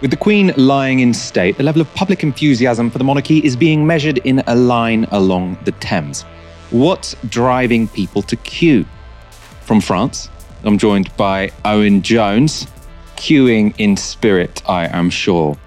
[0.00, 3.56] With the Queen lying in state, the level of public enthusiasm for the monarchy is
[3.56, 6.22] being measured in a line along the Thames.
[6.70, 8.86] What's driving people to queue?
[9.62, 10.28] From France,
[10.62, 12.68] I'm joined by Owen Jones,
[13.16, 15.58] queuing in spirit, I am sure.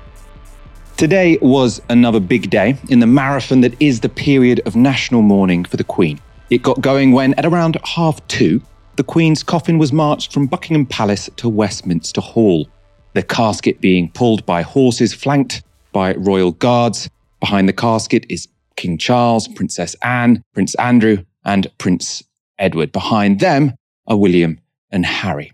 [0.95, 5.65] Today was another big day in the marathon that is the period of national mourning
[5.65, 6.21] for the Queen.
[6.49, 8.61] It got going when, at around half two,
[8.95, 12.69] the Queen's coffin was marched from Buckingham Palace to Westminster Hall
[13.13, 17.09] the casket being pulled by horses flanked by royal guards.
[17.39, 22.23] Behind the casket is King Charles, Princess Anne, Prince Andrew, and Prince
[22.57, 22.91] Edward.
[22.91, 23.73] Behind them
[24.07, 24.59] are William
[24.91, 25.51] and Harry.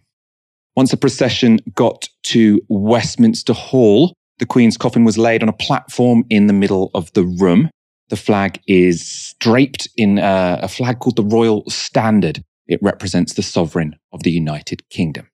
[0.76, 6.24] Once the procession got to Westminster Hall, the Queen's coffin was laid on a platform
[6.30, 7.70] in the middle of the room.
[8.10, 12.44] The flag is draped in a, a flag called the Royal Standard.
[12.68, 15.28] It represents the sovereign of the United Kingdom.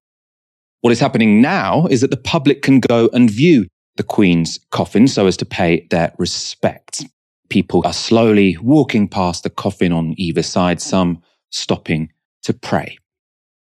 [0.84, 5.08] What is happening now is that the public can go and view the Queen's coffin
[5.08, 7.06] so as to pay their respects.
[7.48, 11.22] People are slowly walking past the coffin on either side, some
[11.52, 12.98] stopping to pray.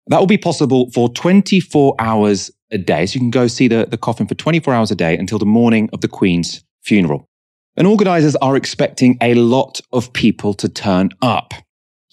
[0.07, 3.05] That will be possible for 24 hours a day.
[3.05, 5.45] So you can go see the, the coffin for 24 hours a day until the
[5.45, 7.29] morning of the Queen's funeral.
[7.77, 11.53] And organizers are expecting a lot of people to turn up.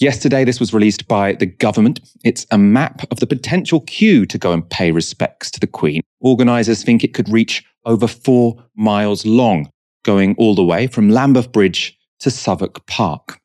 [0.02, 2.00] Yesterday, this was released by the government.
[2.24, 6.00] It's a map of the potential queue to go and pay respects to the Queen.
[6.20, 9.70] Organisers think it could reach over four miles long,
[10.04, 13.38] going all the way from Lambeth Bridge to Southwark Park.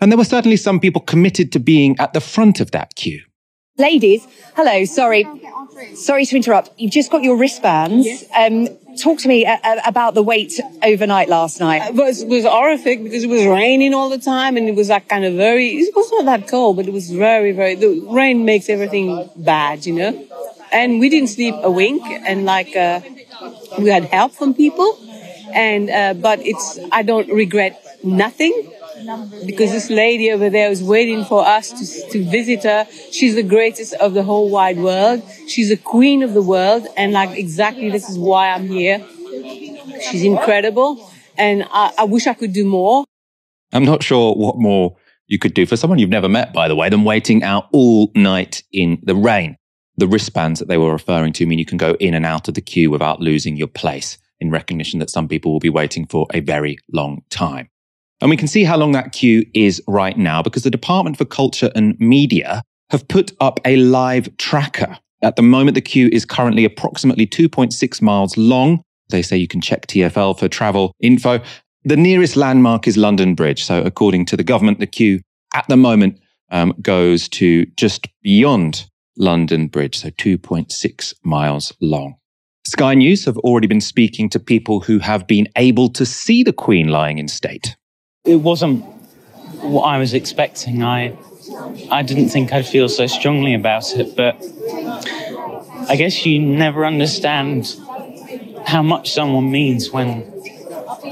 [0.00, 3.20] And there were certainly some people committed to being at the front of that queue.
[3.76, 5.26] Ladies, hello, sorry.
[5.94, 6.70] Sorry to interrupt.
[6.78, 8.06] You've just got your wristbands.
[8.06, 8.24] Yes.
[8.34, 8.68] Um,
[8.98, 11.88] talk to me uh, uh, about the wait overnight last night.
[11.88, 15.08] It was, was horrific because it was raining all the time and it was like
[15.08, 18.44] kind of very, it was not that cold, but it was very, very, the rain
[18.44, 20.26] makes everything bad, you know?
[20.72, 23.00] And we didn't sleep a wink and like, uh,
[23.78, 24.98] we had help from people
[25.52, 28.72] and, uh, but it's, I don't regret nothing
[29.46, 32.86] because this lady over there was waiting for us to, to visit her.
[33.10, 35.22] She's the greatest of the whole wide world.
[35.48, 36.86] She's the queen of the world.
[36.96, 39.04] And like exactly this is why I'm here.
[40.10, 41.10] She's incredible.
[41.36, 43.04] And I, I wish I could do more.
[43.72, 44.96] I'm not sure what more
[45.26, 48.10] you could do for someone you've never met, by the way, than waiting out all
[48.14, 49.56] night in the rain.
[49.96, 52.54] The wristbands that they were referring to mean you can go in and out of
[52.54, 56.26] the queue without losing your place in recognition that some people will be waiting for
[56.32, 57.68] a very long time.
[58.20, 61.24] And we can see how long that queue is right now because the Department for
[61.24, 64.98] Culture and Media have put up a live tracker.
[65.22, 68.82] At the moment, the queue is currently approximately 2.6 miles long.
[69.10, 71.40] They say you can check TFL for travel info.
[71.84, 73.64] The nearest landmark is London Bridge.
[73.64, 75.20] So, according to the government, the queue
[75.54, 76.20] at the moment
[76.50, 82.16] um, goes to just beyond London Bridge, so 2.6 miles long.
[82.66, 86.52] Sky News have already been speaking to people who have been able to see the
[86.52, 87.76] Queen lying in state
[88.24, 88.84] it wasn't
[89.62, 90.82] what I was expecting.
[90.82, 91.16] I
[91.90, 94.36] I didn't think I'd feel so strongly about it, but
[95.88, 97.76] I guess you never understand
[98.66, 100.30] how much someone means when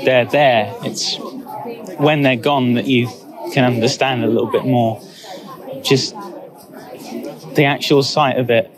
[0.04, 0.74] they're there.
[0.82, 1.16] It's
[1.98, 3.08] when they're gone that you
[3.52, 5.00] can understand a little bit more.
[5.82, 6.14] Just
[7.54, 8.70] the actual sight of it.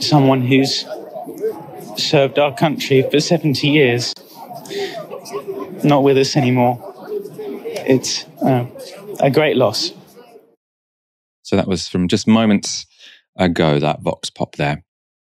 [0.00, 0.86] Someone who's
[1.96, 4.14] served our country for 70 years,
[5.82, 6.89] not with us anymore
[7.86, 8.66] it's uh,
[9.20, 9.92] a great loss.
[11.42, 12.86] So that was from just moments
[13.36, 14.82] ago, that Vox Pop there.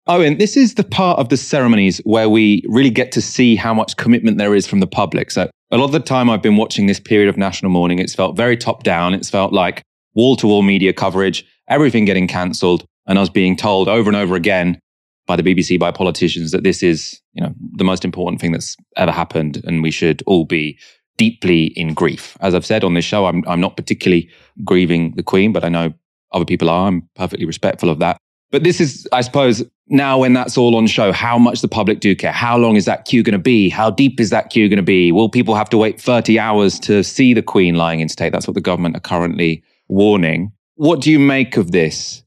[0.06, 3.72] And this is the part of the ceremonies where we really get to see how
[3.72, 5.30] much commitment there is from the public.
[5.30, 8.14] So a lot of the time I've been watching this period of national mourning, it's
[8.14, 9.14] felt very top down.
[9.14, 9.82] It's felt like
[10.14, 12.84] wall to wall media coverage, everything getting cancelled.
[13.06, 14.78] And I was being told over and over again
[15.26, 18.76] by the BBC, by politicians, that this is, you know, the most important thing that's
[18.96, 19.62] ever happened.
[19.64, 20.78] And we should all be
[21.16, 22.36] deeply in grief.
[22.40, 24.28] As I've said on this show, I'm, I'm not particularly
[24.64, 25.92] grieving the Queen, but I know
[26.32, 26.88] other people are.
[26.88, 28.18] I'm perfectly respectful of that.
[28.50, 32.00] But this is, I suppose, now when that's all on show, how much the public
[32.00, 32.32] do care.
[32.32, 33.68] How long is that queue going to be?
[33.68, 35.12] How deep is that queue going to be?
[35.12, 38.32] Will people have to wait 30 hours to see the Queen lying in state?
[38.32, 40.52] That's what the government are currently warning.
[40.76, 42.22] What do you make of this?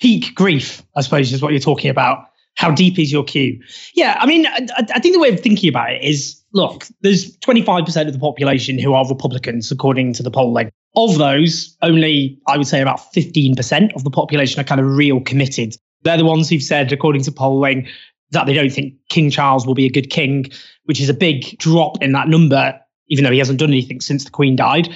[0.00, 2.26] Peak grief, I suppose, is what you're talking about.
[2.54, 3.60] How deep is your queue?
[3.94, 7.36] Yeah, I mean, I, I think the way of thinking about it is look, there's
[7.38, 10.70] 25% of the population who are Republicans, according to the polling.
[10.96, 15.20] Of those, only I would say about 15% of the population are kind of real
[15.20, 15.76] committed.
[16.02, 17.88] They're the ones who've said, according to polling,
[18.30, 20.46] that they don't think King Charles will be a good king,
[20.84, 22.78] which is a big drop in that number,
[23.08, 24.88] even though he hasn't done anything since the Queen died.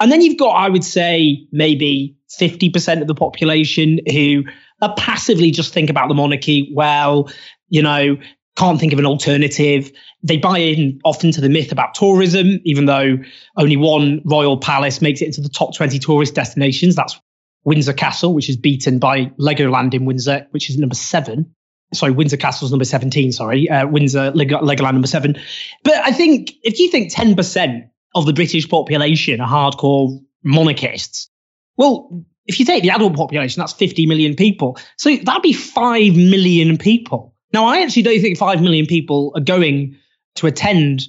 [0.00, 4.44] And then you've got, I would say, maybe 50% of the population who
[4.82, 6.70] are passively just think about the monarchy.
[6.74, 7.30] Well,
[7.68, 8.18] you know,
[8.56, 9.90] can't think of an alternative.
[10.22, 13.18] They buy in often to the myth about tourism, even though
[13.56, 16.94] only one royal palace makes it into the top 20 tourist destinations.
[16.94, 17.20] That's
[17.64, 21.54] Windsor Castle, which is beaten by Legoland in Windsor, which is number seven.
[21.92, 23.68] Sorry, Windsor Castle's number 17, sorry.
[23.68, 25.36] Uh, Windsor, Leg- Legoland number seven.
[25.82, 31.30] But I think if you think 10% of the British population are hardcore monarchists,
[31.76, 34.78] well, if you take the adult population, that's 50 million people.
[34.96, 37.33] So that'd be 5 million people.
[37.54, 39.96] Now, I actually don't think 5 million people are going
[40.34, 41.06] to attend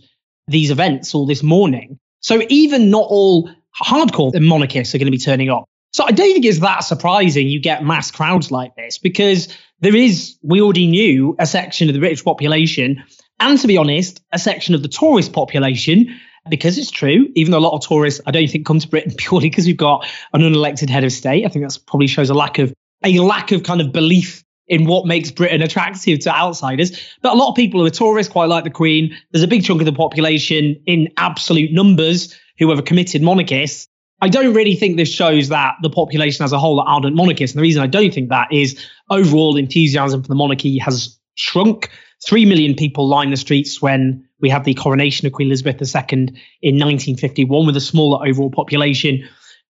[0.47, 1.97] these events all this morning.
[2.19, 3.49] So even not all
[3.83, 5.65] hardcore monarchists are going to be turning up.
[5.91, 9.95] So I don't think it's that surprising you get mass crowds like this because there
[9.95, 13.03] is, we already knew, a section of the British population,
[13.39, 16.15] and to be honest, a section of the tourist population,
[16.47, 19.13] because it's true, even though a lot of tourists, I don't think, come to Britain
[19.17, 21.43] purely because we've got an unelected head of state.
[21.43, 22.71] I think that probably shows a lack of
[23.03, 26.99] a lack of kind of belief in what makes Britain attractive to outsiders.
[27.21, 29.15] But a lot of people who are tourists quite like the Queen.
[29.31, 33.87] There's a big chunk of the population in absolute numbers who are committed monarchists
[34.21, 37.53] I don't really think this shows that the population as a whole are ardent monarchists.
[37.53, 38.79] And the reason I don't think that is
[39.09, 41.89] overall enthusiasm for the monarchy has shrunk.
[42.25, 46.29] Three million people lined the streets when we had the coronation of Queen Elizabeth II
[46.61, 49.27] in 1951 with a smaller overall population.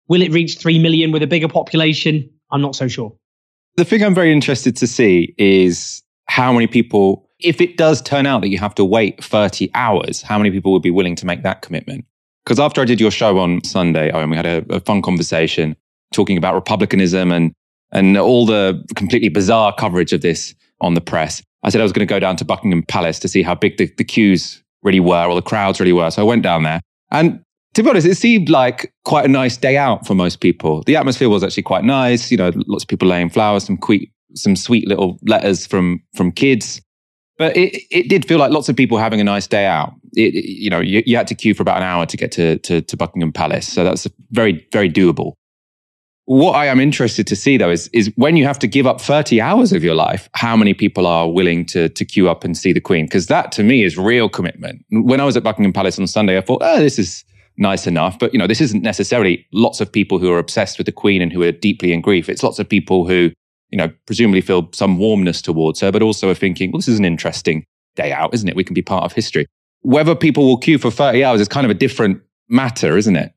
[0.09, 2.31] Will it reach three million with a bigger population?
[2.51, 3.15] I'm not so sure.
[3.79, 8.27] The thing I'm very interested to see is how many people, if it does turn
[8.27, 11.25] out that you have to wait 30 hours, how many people would be willing to
[11.25, 12.05] make that commitment?
[12.45, 15.77] Because after I did your show on Sunday, Owen, we had a, a fun conversation
[16.13, 17.53] talking about republicanism and
[17.93, 21.41] and all the completely bizarre coverage of this on the press.
[21.63, 23.77] I said I was going to go down to Buckingham Palace to see how big
[23.77, 26.11] the, the queues really were or the crowds really were.
[26.11, 26.81] So I went down there.
[27.13, 27.45] And
[27.79, 30.83] to be honest, it seemed like quite a nice day out for most people.
[30.87, 32.29] The atmosphere was actually quite nice.
[32.29, 36.33] You know, lots of people laying flowers, some sweet, some sweet little letters from from
[36.33, 36.83] kids.
[37.37, 39.95] But it, it did feel like lots of people having a nice day out.
[40.17, 42.33] It, it, you know, you, you, had to queue for about an hour to get
[42.33, 43.69] to, to, to Buckingham Palace.
[43.69, 45.35] So that's very, very doable.
[46.25, 49.01] What I am interested to see though is, is when you have to give up
[49.01, 52.57] 30 hours of your life, how many people are willing to, to queue up and
[52.57, 53.05] see the Queen?
[53.05, 54.85] Because that to me is real commitment.
[54.91, 57.25] When I was at Buckingham Palace on Sunday, I thought, oh, this is
[57.59, 58.19] nice enough.
[58.19, 61.21] But, you know, this isn't necessarily lots of people who are obsessed with the Queen
[61.21, 62.29] and who are deeply in grief.
[62.29, 63.31] It's lots of people who
[63.71, 66.99] you know, presumably feel some warmness towards her, but also are thinking, well, this is
[66.99, 67.65] an interesting
[67.97, 68.57] day out, isn't it?
[68.57, 69.47] We can be part of history.
[69.83, 73.33] Whether people will queue for 30 hours is kind of a different matter, isn't it?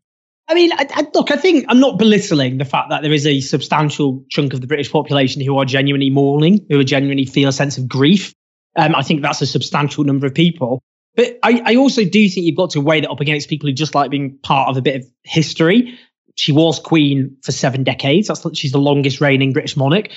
[0.47, 3.25] I mean, I, I, look, I think I'm not belittling the fact that there is
[3.25, 7.49] a substantial chunk of the British population who are genuinely mourning, who are genuinely feel
[7.49, 8.33] a sense of grief.
[8.75, 10.81] Um, I think that's a substantial number of people.
[11.15, 13.73] But I, I also do think you've got to weigh that up against people who
[13.73, 15.99] just like being part of a bit of history.
[16.35, 18.27] She was queen for seven decades.
[18.27, 20.09] That's she's the longest reigning British monarch.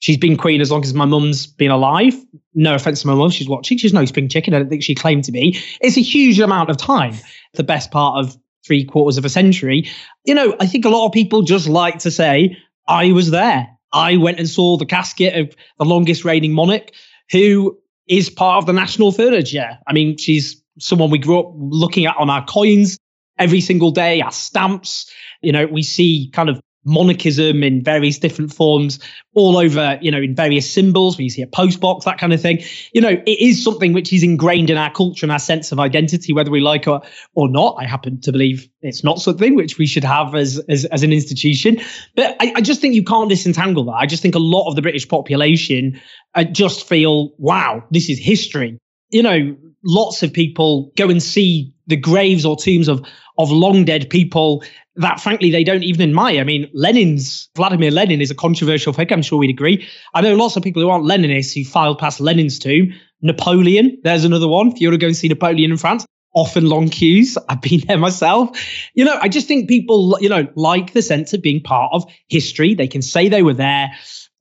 [0.00, 2.14] She's been queen as long as my mum's been alive.
[2.54, 3.78] No offense to my mum, she's watching.
[3.78, 4.54] She's no spring chicken.
[4.54, 5.58] I don't think she claimed to be.
[5.80, 7.14] It's a huge amount of time.
[7.54, 9.88] The best part of three quarters of a century.
[10.24, 12.56] You know, I think a lot of people just like to say,
[12.86, 13.68] I was there.
[13.92, 16.90] I went and saw the casket of the longest reigning monarch
[17.30, 17.78] who
[18.08, 19.78] is part of the national furniture.
[19.86, 22.98] I mean, she's someone we grew up looking at on our coins
[23.38, 25.10] every single day, our stamps.
[25.42, 28.98] You know, we see kind of monarchism in various different forms
[29.34, 31.16] all over, you know, in various symbols.
[31.16, 32.60] When you see a postbox, that kind of thing.
[32.92, 35.78] You know, it is something which is ingrained in our culture and our sense of
[35.78, 37.02] identity, whether we like it
[37.34, 37.76] or not.
[37.78, 41.12] I happen to believe it's not something which we should have as as, as an
[41.12, 41.80] institution.
[42.16, 43.96] But I, I just think you can't disentangle that.
[43.96, 46.00] I just think a lot of the British population
[46.34, 48.78] uh, just feel, wow, this is history.
[49.10, 49.56] You know,
[49.88, 53.04] lots of people go and see the graves or tombs of
[53.38, 54.62] of long dead people
[54.96, 56.40] that frankly they don't even admire.
[56.40, 59.14] I mean, Lenin's Vladimir Lenin is a controversial figure.
[59.16, 59.86] I'm sure we'd agree.
[60.12, 62.92] I know lots of people who aren't Leninists who filed past Lenin's tomb.
[63.22, 64.72] Napoleon, there's another one.
[64.72, 66.04] If you want to go and see Napoleon in France,
[66.34, 67.38] often long queues.
[67.48, 68.58] I've been there myself.
[68.94, 72.04] You know, I just think people, you know, like the sense of being part of
[72.28, 72.74] history.
[72.74, 73.90] They can say they were there.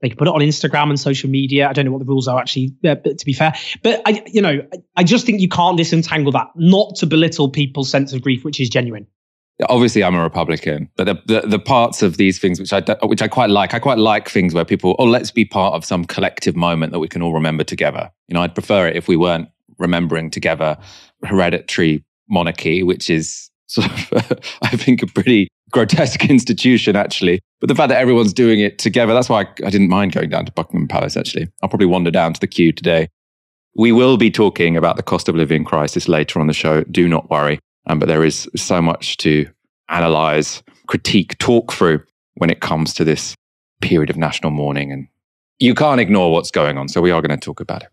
[0.01, 1.67] They can put it on Instagram and social media.
[1.67, 3.53] I don't know what the rules are actually, uh, to be fair.
[3.81, 4.61] But I, you know,
[4.95, 6.47] I just think you can't disentangle that.
[6.55, 9.07] Not to belittle people's sense of grief, which is genuine
[9.69, 13.21] obviously I'm a Republican, but the, the, the parts of these things which I which
[13.21, 16.05] I quite like, I quite like things where people, oh, let's be part of some
[16.05, 18.11] collective moment that we can all remember together.
[18.27, 19.49] You know, I'd prefer it if we weren't
[19.79, 20.77] remembering together
[21.23, 27.39] hereditary monarchy, which is sort of, I think, a pretty grotesque institution actually.
[27.59, 30.29] But the fact that everyone's doing it together, that's why I, I didn't mind going
[30.29, 31.17] down to Buckingham Palace.
[31.17, 33.07] Actually, I'll probably wander down to the queue today.
[33.75, 36.83] We will be talking about the cost of living crisis later on the show.
[36.85, 37.59] Do not worry.
[37.85, 39.47] Um, but there is so much to
[39.89, 42.03] analyze, critique, talk through
[42.35, 43.35] when it comes to this
[43.81, 44.91] period of national mourning.
[44.91, 45.07] And
[45.59, 46.89] you can't ignore what's going on.
[46.89, 47.89] So we are going to talk about it.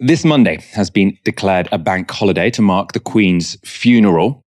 [0.00, 4.43] This Monday has been declared a bank holiday to mark the Queen's funeral.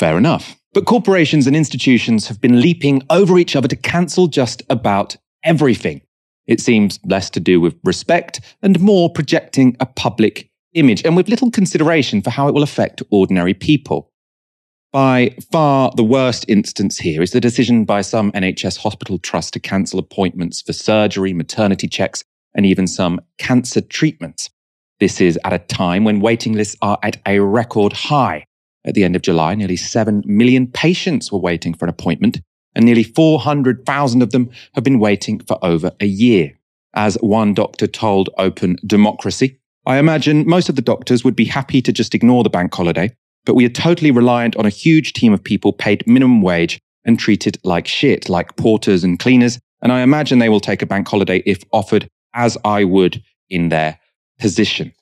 [0.00, 0.56] Fair enough.
[0.72, 5.14] But corporations and institutions have been leaping over each other to cancel just about
[5.44, 6.00] everything.
[6.46, 11.28] It seems less to do with respect and more projecting a public image, and with
[11.28, 14.10] little consideration for how it will affect ordinary people.
[14.90, 19.60] By far the worst instance here is the decision by some NHS hospital trusts to
[19.60, 24.48] cancel appointments for surgery, maternity checks, and even some cancer treatments.
[24.98, 28.46] This is at a time when waiting lists are at a record high.
[28.84, 32.40] At the end of July, nearly 7 million patients were waiting for an appointment,
[32.74, 36.52] and nearly 400,000 of them have been waiting for over a year.
[36.94, 41.82] As one doctor told Open Democracy, I imagine most of the doctors would be happy
[41.82, 45.32] to just ignore the bank holiday, but we are totally reliant on a huge team
[45.32, 49.58] of people paid minimum wage and treated like shit, like porters and cleaners.
[49.82, 53.70] And I imagine they will take a bank holiday if offered, as I would in
[53.70, 53.98] their
[54.38, 54.92] position.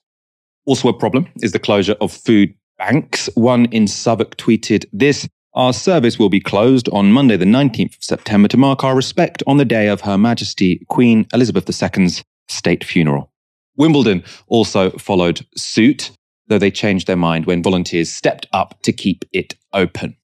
[0.66, 3.28] Also, a problem is the closure of food banks.
[3.34, 8.04] One in Southwark tweeted this Our service will be closed on Monday, the 19th of
[8.04, 12.84] September, to mark our respect on the day of Her Majesty Queen Elizabeth II's state
[12.84, 13.30] funeral.
[13.76, 16.10] Wimbledon also followed suit,
[16.46, 20.16] though they changed their mind when volunteers stepped up to keep it open.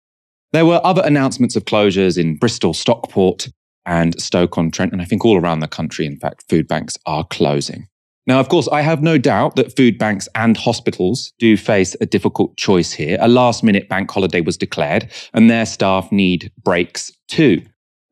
[0.52, 3.48] There were other announcements of closures in Bristol, Stockport,
[3.86, 7.88] and Stoke-on-Trent, and I think all around the country, in fact, food banks are closing.
[8.26, 12.06] Now, of course, I have no doubt that food banks and hospitals do face a
[12.06, 13.18] difficult choice here.
[13.20, 17.62] A last minute bank holiday was declared, and their staff need breaks too.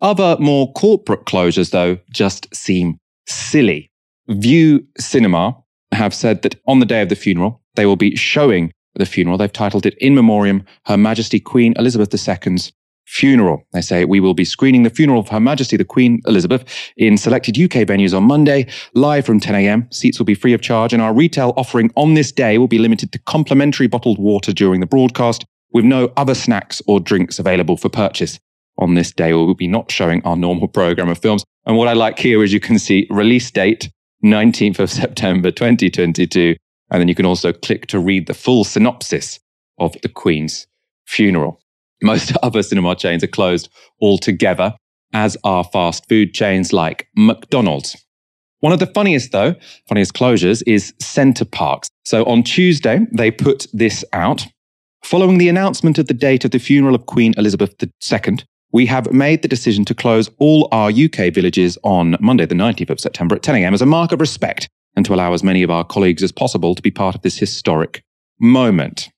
[0.02, 3.90] Other more corporate closures, though, just seem silly.
[4.28, 5.56] Vue Cinema
[5.92, 9.38] have said that on the day of the funeral, they will be showing the funeral.
[9.38, 12.72] They've titled it In Memoriam Her Majesty Queen Elizabeth II's
[13.06, 13.66] funeral.
[13.72, 16.64] They say we will be screening the funeral of Her Majesty the Queen Elizabeth
[16.96, 19.88] in selected UK venues on Monday, live from 10 a.m.
[19.90, 22.78] Seats will be free of charge, and our retail offering on this day will be
[22.78, 27.76] limited to complimentary bottled water during the broadcast, with no other snacks or drinks available
[27.76, 28.38] for purchase.
[28.78, 31.44] On this day, we will be not showing our normal program of films.
[31.66, 33.90] And what I like here is you can see release date
[34.24, 36.56] 19th of September 2022.
[36.90, 39.38] And then you can also click to read the full synopsis
[39.78, 40.66] of the Queen's
[41.06, 41.61] funeral.
[42.02, 43.68] Most other cinema chains are closed
[44.00, 44.74] altogether,
[45.12, 47.96] as are fast food chains like McDonald's.
[48.60, 49.56] One of the funniest, though,
[49.88, 51.88] funniest closures is Center Parcs.
[52.04, 54.46] So on Tuesday, they put this out.
[55.02, 58.38] Following the announcement of the date of the funeral of Queen Elizabeth II,
[58.70, 62.90] we have made the decision to close all our UK villages on Monday, the 19th
[62.90, 63.74] of September at 10 a.m.
[63.74, 66.74] as a mark of respect and to allow as many of our colleagues as possible
[66.74, 68.02] to be part of this historic
[68.40, 69.08] moment.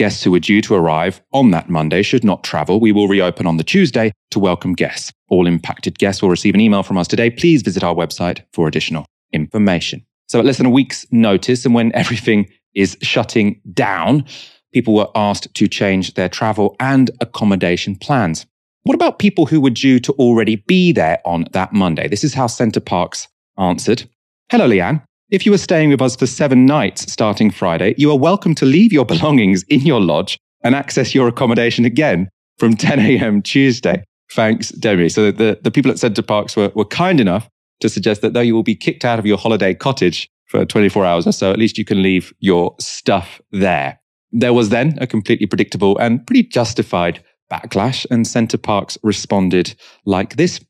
[0.00, 2.80] Guests who are due to arrive on that Monday should not travel.
[2.80, 5.12] We will reopen on the Tuesday to welcome guests.
[5.28, 7.28] All impacted guests will receive an email from us today.
[7.28, 9.04] Please visit our website for additional
[9.34, 10.02] information.
[10.26, 14.24] So, at less than a week's notice, and when everything is shutting down,
[14.72, 18.46] people were asked to change their travel and accommodation plans.
[18.84, 22.08] What about people who were due to already be there on that Monday?
[22.08, 23.28] This is how Center Parcs
[23.58, 24.08] answered.
[24.48, 25.02] Hello, Leanne.
[25.30, 28.64] If you are staying with us for seven nights starting Friday, you are welcome to
[28.64, 33.40] leave your belongings in your lodge and access your accommodation again from 10 a.m.
[33.40, 34.02] Tuesday.
[34.32, 35.08] Thanks, Demi.
[35.08, 38.40] So the, the people at Center Parcs were, were kind enough to suggest that though
[38.40, 41.58] you will be kicked out of your holiday cottage for 24 hours or so, at
[41.58, 44.00] least you can leave your stuff there.
[44.32, 49.74] There was then a completely predictable and pretty justified backlash, and Center Parcs responded
[50.06, 50.60] like this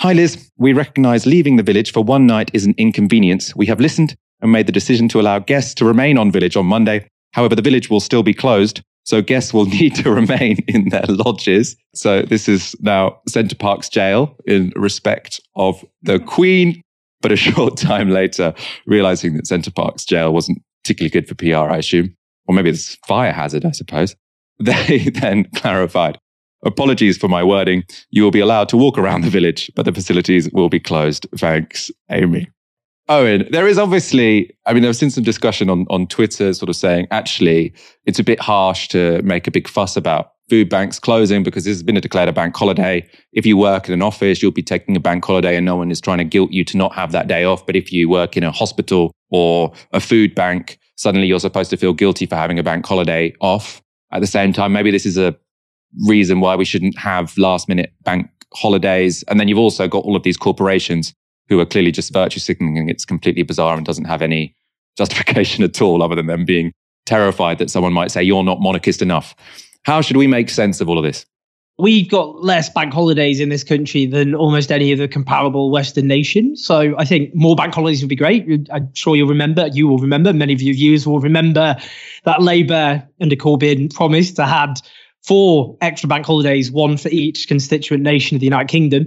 [0.00, 0.50] Hi, Liz.
[0.58, 3.56] We recognize leaving the village for one night is an inconvenience.
[3.56, 6.66] We have listened and made the decision to allow guests to remain on village on
[6.66, 7.08] Monday.
[7.32, 11.06] However, the village will still be closed, so guests will need to remain in their
[11.08, 11.76] lodges.
[11.94, 16.82] So this is now Center Parcs' jail in respect of the Queen.
[17.22, 18.52] But a short time later,
[18.84, 22.14] realizing that Center Parcs' jail wasn't particularly good for PR, I assume,
[22.46, 24.14] or maybe it's fire hazard, I suppose.
[24.58, 26.18] They then clarified
[26.64, 27.84] Apologies for my wording.
[28.10, 31.26] You will be allowed to walk around the village, but the facilities will be closed.
[31.36, 32.48] Thanks, Amy.
[33.08, 36.74] Owen, there is obviously, I mean, there's been some discussion on, on Twitter sort of
[36.74, 37.72] saying, actually,
[38.04, 41.76] it's a bit harsh to make a big fuss about food banks closing because this
[41.76, 43.08] has been a declared a bank holiday.
[43.32, 45.90] If you work in an office, you'll be taking a bank holiday and no one
[45.90, 47.64] is trying to guilt you to not have that day off.
[47.64, 51.76] But if you work in a hospital or a food bank, suddenly you're supposed to
[51.76, 53.82] feel guilty for having a bank holiday off.
[54.12, 55.36] At the same time, maybe this is a
[56.04, 59.22] reason why we shouldn't have last minute bank holidays.
[59.28, 61.14] And then you've also got all of these corporations
[61.48, 62.88] who are clearly just virtue signaling.
[62.88, 64.54] It's completely bizarre and doesn't have any
[64.96, 66.72] justification at all, other than them being
[67.04, 69.34] terrified that someone might say, You're not monarchist enough.
[69.82, 71.26] How should we make sense of all of this?
[71.78, 76.56] we've got less bank holidays in this country than almost any other comparable Western nation.
[76.56, 78.68] So I think more bank holidays would be great.
[78.72, 81.76] I'm sure you'll remember, you will remember, many of your viewers will remember
[82.24, 84.80] that Labour under Corbyn promised to have
[85.26, 89.06] four extra bank holidays, one for each constituent nation of the United Kingdom.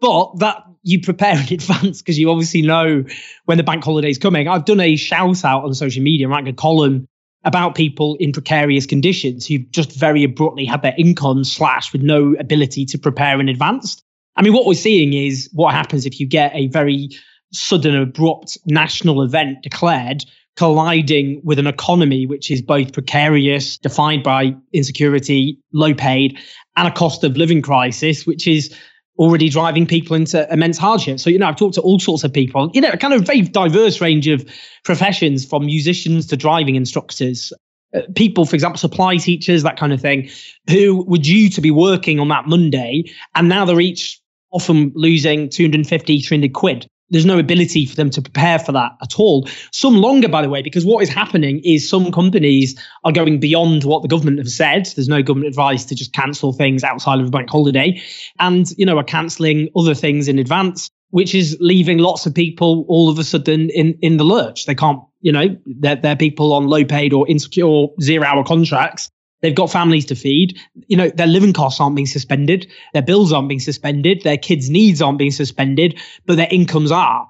[0.00, 3.04] But that you prepare in advance because you obviously know
[3.44, 4.48] when the bank holiday is coming.
[4.48, 7.06] I've done a shout out on social media, writing a column
[7.44, 12.34] about people in precarious conditions who've just very abruptly had their income slashed with no
[12.40, 14.02] ability to prepare in advance.
[14.34, 17.10] I mean, what we're seeing is what happens if you get a very
[17.52, 20.24] sudden, abrupt national event declared
[20.56, 26.38] colliding with an economy which is both precarious, defined by insecurity, low paid,
[26.76, 28.74] and a cost of living crisis, which is
[29.18, 31.18] already driving people into immense hardship.
[31.20, 33.22] So, you know, I've talked to all sorts of people, you know, a kind of
[33.22, 34.46] very diverse range of
[34.84, 37.52] professions from musicians to driving instructors,
[37.94, 40.28] uh, people, for example, supply teachers, that kind of thing,
[40.68, 43.04] who were due to be working on that Monday.
[43.34, 44.20] And now they're each
[44.52, 49.18] often losing 250, 300 quid there's no ability for them to prepare for that at
[49.18, 49.48] all.
[49.72, 53.84] Some longer, by the way, because what is happening is some companies are going beyond
[53.84, 54.86] what the government have said.
[54.94, 58.00] There's no government advice to just cancel things outside of a bank holiday,
[58.38, 62.84] and you know are cancelling other things in advance, which is leaving lots of people
[62.88, 64.66] all of a sudden in in the lurch.
[64.66, 69.10] They can't, you know, they're, they're people on low paid or insecure zero hour contracts
[69.46, 70.58] They've got families to feed.
[70.88, 72.66] You know, their living costs aren't being suspended.
[72.94, 74.22] Their bills aren't being suspended.
[74.22, 77.28] Their kids' needs aren't being suspended, but their incomes are.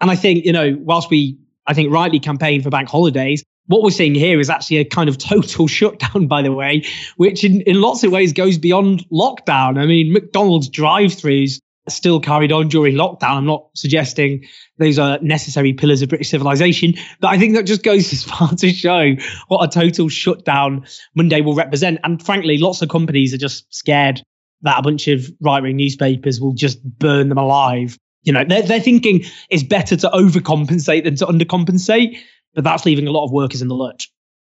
[0.00, 3.82] And I think, you know, whilst we, I think, rightly campaign for bank holidays, what
[3.82, 6.84] we're seeing here is actually a kind of total shutdown, by the way,
[7.16, 9.76] which in, in lots of ways goes beyond lockdown.
[9.76, 13.36] I mean, McDonald's drive throughs still carried on during lockdown.
[13.36, 14.44] I'm not suggesting
[14.78, 18.48] those are necessary pillars of British civilization, but I think that just goes as far
[18.54, 19.14] to show
[19.48, 22.00] what a total shutdown Monday will represent.
[22.04, 24.22] And frankly, lots of companies are just scared
[24.62, 27.98] that a bunch of right wing newspapers will just burn them alive.
[28.22, 32.18] You know, they're, they're thinking it's better to overcompensate than to undercompensate,
[32.54, 34.10] but that's leaving a lot of workers in the lurch.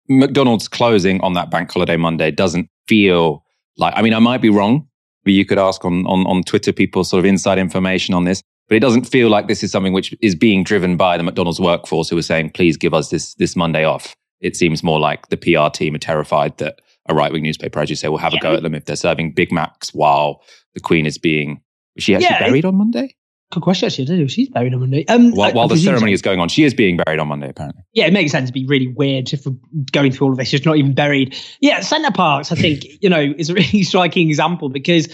[0.08, 3.46] McDonald's closing on that bank holiday Monday doesn't feel
[3.78, 4.89] like, I mean, I might be wrong
[5.34, 8.42] you could ask on, on, on Twitter people sort of inside information on this.
[8.68, 11.60] But it doesn't feel like this is something which is being driven by the McDonald's
[11.60, 14.16] workforce who are saying, please give us this, this Monday off.
[14.42, 17.90] It seems more like the PR team are terrified that a right wing newspaper, as
[17.90, 18.40] you say, will have yeah.
[18.40, 20.44] a go at them if they're serving Big Macs while
[20.76, 21.62] the Queen is being.
[21.96, 23.16] Was she actually yeah, buried on Monday?
[23.52, 24.28] Good question, actually.
[24.28, 25.06] She's buried on Monday.
[25.08, 27.82] Um, while, while the ceremony is going on, she is being buried on Monday, apparently.
[27.94, 29.56] Yeah, it makes sense to be really weird if we're
[29.92, 30.50] going through all of this.
[30.50, 31.36] She's not even buried.
[31.60, 35.08] Yeah, Center Parcs, I think, you know, is a really striking example because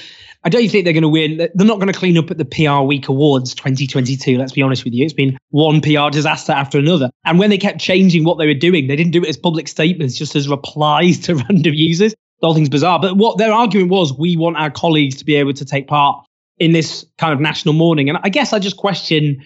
[0.43, 1.38] I don't think they're going to win.
[1.38, 4.38] They're not going to clean up at the PR Week Awards 2022.
[4.38, 5.06] Let's be honest with you.
[5.06, 7.12] It's been one PR disaster after another.
[7.24, 9.69] And when they kept changing what they were doing, they didn't do it as public
[9.69, 12.13] statements, just as replies to random users.
[12.41, 13.00] The whole thing's bizarre.
[13.00, 16.26] But what their argument was, we want our colleagues to be able to take part
[16.58, 18.10] in this kind of national mourning.
[18.10, 19.44] And I guess I just question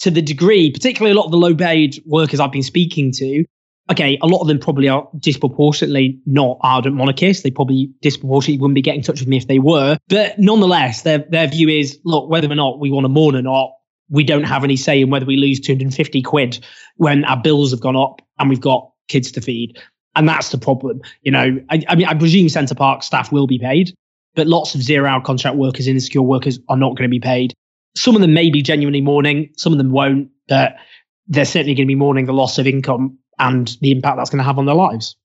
[0.00, 3.44] to the degree, particularly a lot of the low paid workers I've been speaking to,
[3.90, 7.42] okay, a lot of them probably are disproportionately not ardent monarchists.
[7.42, 9.98] They probably disproportionately wouldn't be getting in touch with me if they were.
[10.08, 13.42] But nonetheless, their their view is, look, whether or not we want to mourn or
[13.42, 13.72] not,
[14.08, 16.64] we don't have any say in whether we lose 250 quid
[16.96, 19.78] when our bills have gone up and we've got kids to feed.
[20.14, 21.00] And that's the problem.
[21.22, 23.94] You know, I, I mean, I presume Center Parcs staff will be paid,
[24.34, 27.52] but lots of zero hour contract workers, insecure workers are not going to be paid.
[27.96, 30.76] Some of them may be genuinely mourning, some of them won't, but
[31.26, 34.38] they're certainly going to be mourning the loss of income and the impact that's going
[34.38, 35.16] to have on their lives.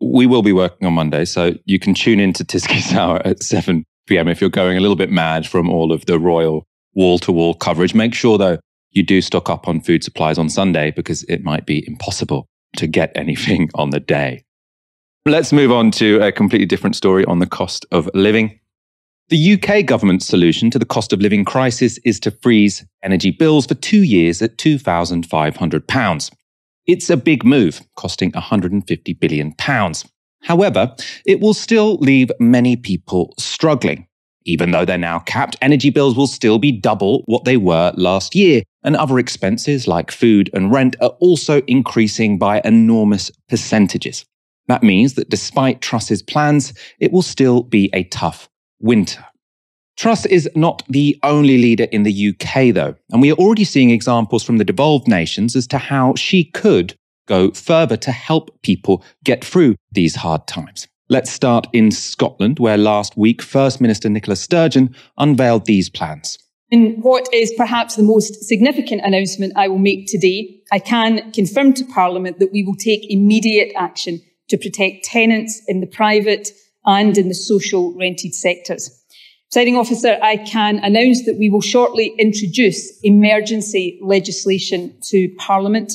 [0.00, 3.42] We will be working on Monday, so you can tune in to Tysky's Hour at
[3.42, 4.28] 7 p.m.
[4.28, 7.54] if you're going a little bit mad from all of the royal wall to wall
[7.54, 7.94] coverage.
[7.94, 8.58] Make sure, though,
[8.90, 12.86] you do stock up on food supplies on Sunday because it might be impossible to
[12.86, 14.44] get anything on the day.
[15.28, 18.58] Let's move on to a completely different story on the cost of living.
[19.28, 23.66] The UK government's solution to the cost of living crisis is to freeze energy bills
[23.66, 26.30] for two years at £2,500.
[26.86, 30.06] It's a big move, costing 150 billion pounds.
[30.44, 30.94] However,
[31.26, 34.06] it will still leave many people struggling.
[34.46, 38.34] Even though they're now capped, energy bills will still be double what they were last
[38.34, 44.24] year, and other expenses like food and rent are also increasing by enormous percentages.
[44.68, 48.48] That means that despite Truss's plans, it will still be a tough
[48.80, 49.24] winter.
[49.96, 53.90] Truss is not the only leader in the UK, though, and we are already seeing
[53.90, 56.94] examples from the devolved nations as to how she could
[57.26, 60.86] go further to help people get through these hard times.
[61.08, 66.38] Let's start in Scotland, where last week First Minister Nicola Sturgeon unveiled these plans.
[66.70, 71.72] In what is perhaps the most significant announcement I will make today, I can confirm
[71.74, 76.50] to Parliament that we will take immediate action to protect tenants in the private
[76.84, 78.90] and in the social rented sectors.
[79.50, 85.94] Presiding officer, I can announce that we will shortly introduce emergency legislation to Parliament.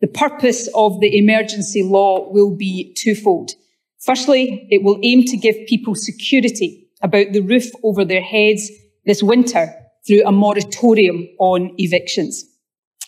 [0.00, 3.52] The purpose of the emergency law will be twofold.
[3.98, 8.70] Firstly, it will aim to give people security about the roof over their heads
[9.04, 9.74] this winter
[10.06, 12.44] through a moratorium on evictions.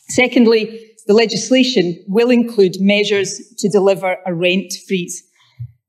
[0.09, 5.25] Secondly, the legislation will include measures to deliver a rent freeze.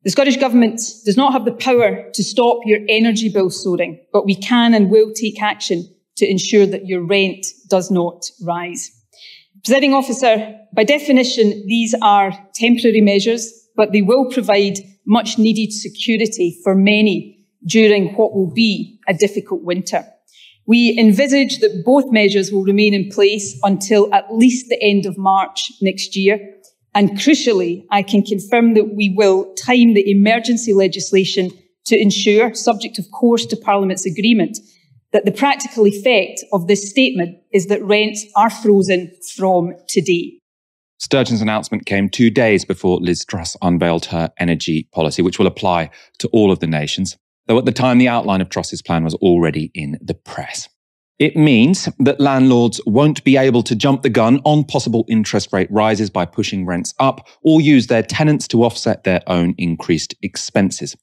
[0.03, 4.25] The Scottish Government does not have the power to stop your energy bill soaring, but
[4.25, 8.89] we can and will take action to ensure that your rent does not rise.
[9.65, 16.58] Presiding officer, by definition, these are temporary measures, but they will provide much needed security
[16.63, 20.05] for many during what will be a difficult winter.
[20.69, 25.17] We envisage that both measures will remain in place until at least the end of
[25.17, 26.38] March next year,
[26.93, 31.49] and crucially, I can confirm that we will time the emergency legislation
[31.88, 34.60] to ensure, subject of course to Parliament's agreement,
[35.12, 40.34] that the practical effect of this statement is that rents are frozen from today.
[40.99, 45.89] Sturgeon's announcement came two days before Liz Truss unveiled her energy policy, which will apply
[46.19, 47.17] to all of the nations,
[47.49, 50.69] though at the time the outline of Truss's plan was already in the press.
[51.17, 55.69] It means that landlords won't be able to jump the gun on possible interest rate
[55.69, 60.95] rises by pushing rents up or use their tenants to offset their own increased expenses.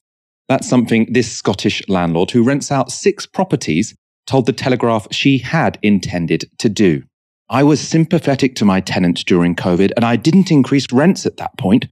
[0.47, 3.93] That's something this Scottish landlord who rents out six properties
[4.25, 7.03] told the Telegraph she had intended to do.
[7.49, 11.57] I was sympathetic to my tenants during COVID and I didn't increase rents at that
[11.57, 11.87] point.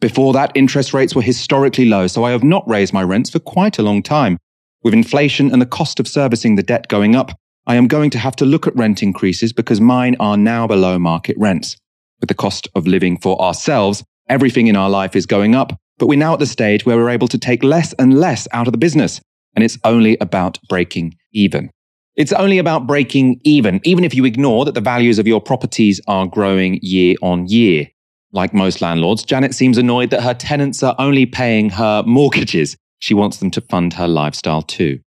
[0.00, 3.38] Before that, interest rates were historically low, so I have not raised my rents for
[3.38, 4.38] quite a long time.
[4.82, 8.18] With inflation and the cost of servicing the debt going up, I am going to
[8.18, 11.76] have to look at rent increases because mine are now below market rents.
[12.18, 16.06] With the cost of living for ourselves, everything in our life is going up, but
[16.06, 18.72] we're now at the stage where we're able to take less and less out of
[18.72, 19.20] the business,
[19.54, 21.70] and it's only about breaking even.
[22.16, 26.00] It's only about breaking even, even if you ignore that the values of your properties
[26.08, 27.88] are growing year on year.
[28.32, 32.76] Like most landlords, Janet seems annoyed that her tenants are only paying her mortgages.
[33.00, 35.00] She wants them to fund her lifestyle too.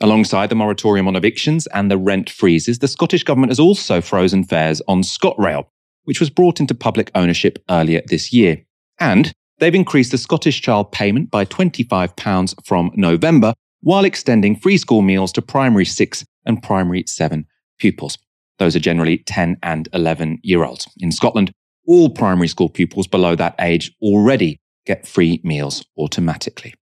[0.00, 4.44] Alongside the moratorium on evictions and the rent freezes, the Scottish Government has also frozen
[4.44, 5.66] fares on ScotRail,
[6.04, 8.64] which was brought into public ownership earlier this year.
[8.98, 13.52] And they've increased the Scottish Child payment by £25 from November,
[13.82, 17.46] while extending free school meals to primary 6 and primary 7
[17.78, 18.16] pupils.
[18.58, 20.86] Those are generally 10 and 11 year olds.
[20.98, 21.50] In Scotland,
[21.90, 26.72] all primary school pupils below that age already get free meals automatically.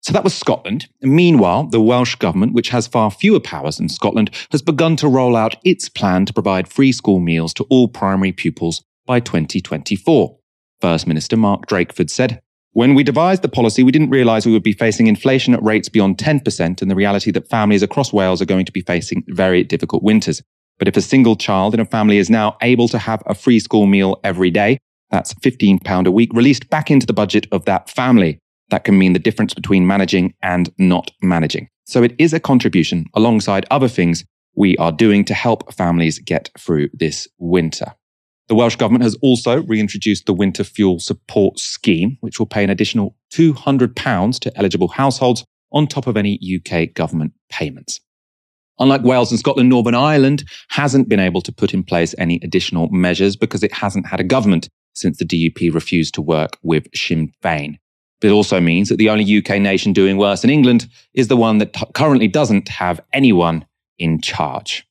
[0.00, 0.88] So that was Scotland.
[1.02, 5.36] Meanwhile, the Welsh Government, which has far fewer powers than Scotland, has begun to roll
[5.36, 10.38] out its plan to provide free school meals to all primary pupils by 2024.
[10.80, 12.40] First Minister Mark Drakeford said,
[12.72, 15.90] When we devised the policy, we didn't realise we would be facing inflation at rates
[15.90, 19.62] beyond 10% and the reality that families across Wales are going to be facing very
[19.62, 20.42] difficult winters.
[20.78, 23.60] But if a single child in a family is now able to have a free
[23.60, 24.78] school meal every day,
[25.10, 28.38] that's £15 a week released back into the budget of that family
[28.70, 31.68] that can mean the difference between managing and not managing.
[31.84, 36.50] So it is a contribution alongside other things we are doing to help families get
[36.58, 37.94] through this winter.
[38.48, 42.70] The Welsh Government has also reintroduced the Winter Fuel Support Scheme, which will pay an
[42.70, 48.00] additional £200 to eligible households on top of any UK government payments.
[48.80, 52.88] Unlike Wales and Scotland, Northern Ireland hasn't been able to put in place any additional
[52.90, 57.32] measures because it hasn't had a government since the DUP refused to work with Sinn
[57.42, 57.76] Féin.
[58.20, 61.58] It also means that the only UK nation doing worse than England is the one
[61.58, 63.64] that t- currently doesn't have anyone
[63.98, 64.84] in charge.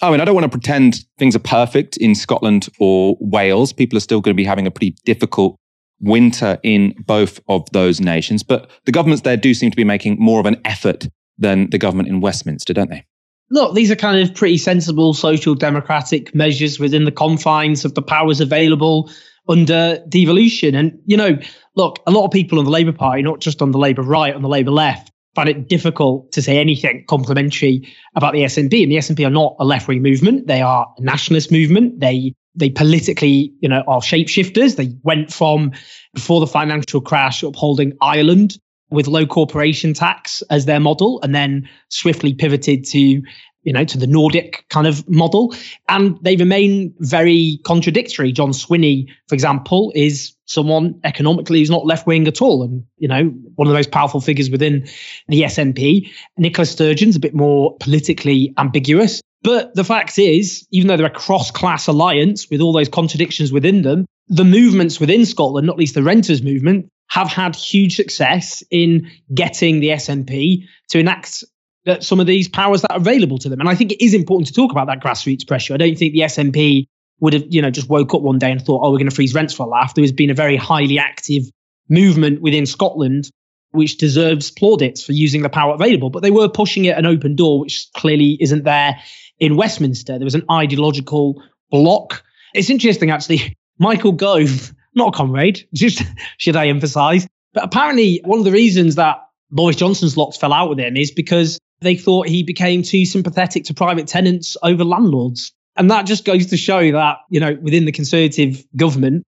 [0.00, 3.72] I mean, I don't want to pretend things are perfect in Scotland or Wales.
[3.72, 5.56] People are still going to be having a pretty difficult
[6.00, 8.42] winter in both of those nations.
[8.42, 11.06] But the governments there do seem to be making more of an effort
[11.42, 13.04] than the government in Westminster, don't they?
[13.50, 18.00] Look, these are kind of pretty sensible social democratic measures within the confines of the
[18.00, 19.10] powers available
[19.48, 20.74] under devolution.
[20.74, 21.38] And, you know,
[21.76, 24.34] look, a lot of people on the Labour Party, not just on the Labour right,
[24.34, 28.82] on the Labour left, find it difficult to say anything complimentary about the SNP.
[28.82, 32.00] And the SNP are not a left wing movement; they are a nationalist movement.
[32.00, 34.76] They they politically, you know, are shapeshifters.
[34.76, 35.72] They went from
[36.14, 38.58] before the financial crash upholding Ireland
[38.92, 43.22] with low corporation tax as their model, and then swiftly pivoted to
[43.62, 45.54] you know, to the Nordic kind of model.
[45.88, 48.32] And they remain very contradictory.
[48.32, 52.62] John Swinney, for example, is someone economically who's not left wing at all.
[52.62, 53.24] And, you know,
[53.54, 54.88] one of the most powerful figures within
[55.28, 56.10] the SNP.
[56.36, 59.20] Nicola Sturgeon's a bit more politically ambiguous.
[59.42, 63.52] But the fact is, even though they're a cross class alliance with all those contradictions
[63.52, 68.62] within them, the movements within Scotland, not least the renters movement, have had huge success
[68.70, 71.44] in getting the SNP to enact
[71.86, 73.60] uh, some of these powers that are available to them.
[73.60, 75.74] And I think it is important to talk about that grassroots pressure.
[75.74, 76.86] I don't think the SNP
[77.20, 79.14] would have, you know, just woke up one day and thought, oh, we're going to
[79.14, 79.94] freeze rents for a laugh.
[79.94, 81.44] There has been a very highly active
[81.90, 83.30] movement within Scotland
[83.72, 86.08] which deserves plaudits for using the power available.
[86.08, 88.98] But they were pushing it an open door, which clearly isn't there
[89.38, 90.18] in Westminster.
[90.18, 92.22] There was an ideological block.
[92.54, 93.54] It's interesting, actually.
[93.78, 96.02] Michael Gove, not a comrade, just
[96.38, 97.26] should I emphasize.
[97.52, 99.18] But apparently, one of the reasons that
[99.50, 103.64] Boris Johnson's lots fell out with him is because they thought he became too sympathetic
[103.64, 105.52] to private tenants over landlords.
[105.76, 109.24] And that just goes to show that, you know, within the Conservative government,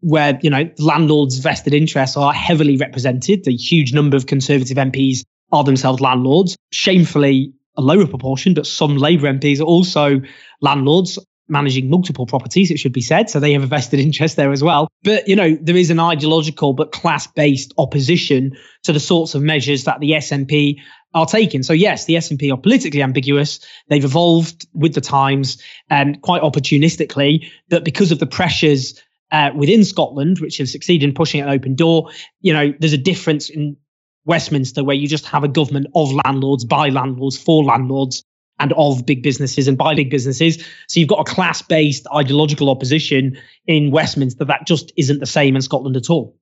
[0.00, 5.24] where, you know, landlords' vested interests are heavily represented, the huge number of Conservative MPs
[5.52, 6.56] are themselves landlords.
[6.70, 10.20] Shamefully, a lower proportion, but some Labour MPs are also
[10.60, 13.30] landlords managing multiple properties, it should be said.
[13.30, 14.88] So they have a vested interest there as well.
[15.02, 19.42] But, you know, there is an ideological but class based opposition to the sorts of
[19.42, 20.78] measures that the SNP
[21.14, 21.62] are taking.
[21.62, 23.60] So yes, the SNP are politically ambiguous.
[23.88, 29.00] They've evolved with the times and quite opportunistically, but because of the pressures
[29.32, 32.98] uh, within Scotland, which have succeeded in pushing an open door, you know, there's a
[32.98, 33.76] difference in
[34.24, 38.24] Westminster where you just have a government of landlords, by landlords, for landlords,
[38.58, 40.64] and of big businesses and by big businesses.
[40.88, 45.56] So you've got a class based ideological opposition in Westminster that just isn't the same
[45.56, 46.36] in Scotland at all.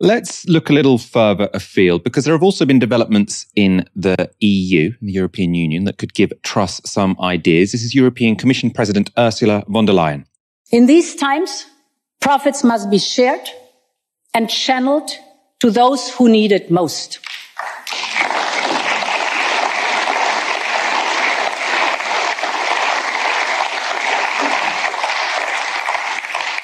[0.00, 4.92] Let's look a little further afield because there have also been developments in the EU,
[5.02, 7.72] the European Union, that could give Truss some ideas.
[7.72, 10.24] This is European Commission President Ursula von der Leyen.
[10.70, 11.66] In these times,
[12.20, 13.50] profits must be shared
[14.34, 15.10] and channeled
[15.60, 17.18] to those who need it most.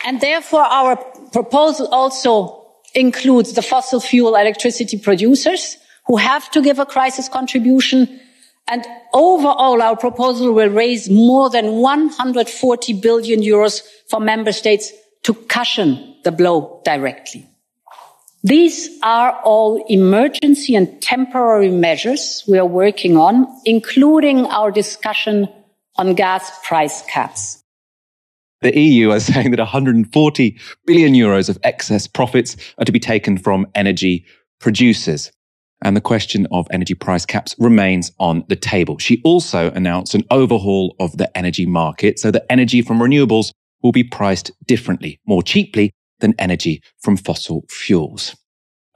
[0.05, 0.97] And therefore, our
[1.33, 8.21] proposal also includes the fossil fuel electricity producers who have to give a crisis contribution.
[8.69, 15.33] And overall, our proposal will raise more than 140 billion euros for member states to
[15.33, 17.49] cushion the blow directly.
[18.43, 25.49] These are all emergency and temporary measures we are working on, including our discussion
[25.97, 27.64] on gas price caps
[28.65, 33.39] the EU are saying that 140 billion euros of excess profits are to be taken
[33.39, 34.25] from energy
[34.59, 35.31] producers.
[35.83, 38.99] And the question of energy price caps remains on the table.
[38.99, 43.93] She also announced an overhaul of the energy market so that energy from renewables will
[43.93, 48.35] be priced differently, more cheaply than energy from fossil fuels.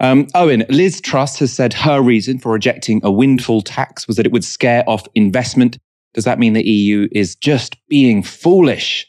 [0.00, 4.24] Um, Owen, Liz Truss has said her reason for rejecting a windfall tax was that
[4.24, 5.76] it would scare off investment.
[6.14, 9.06] Does that mean the EU is just being foolish?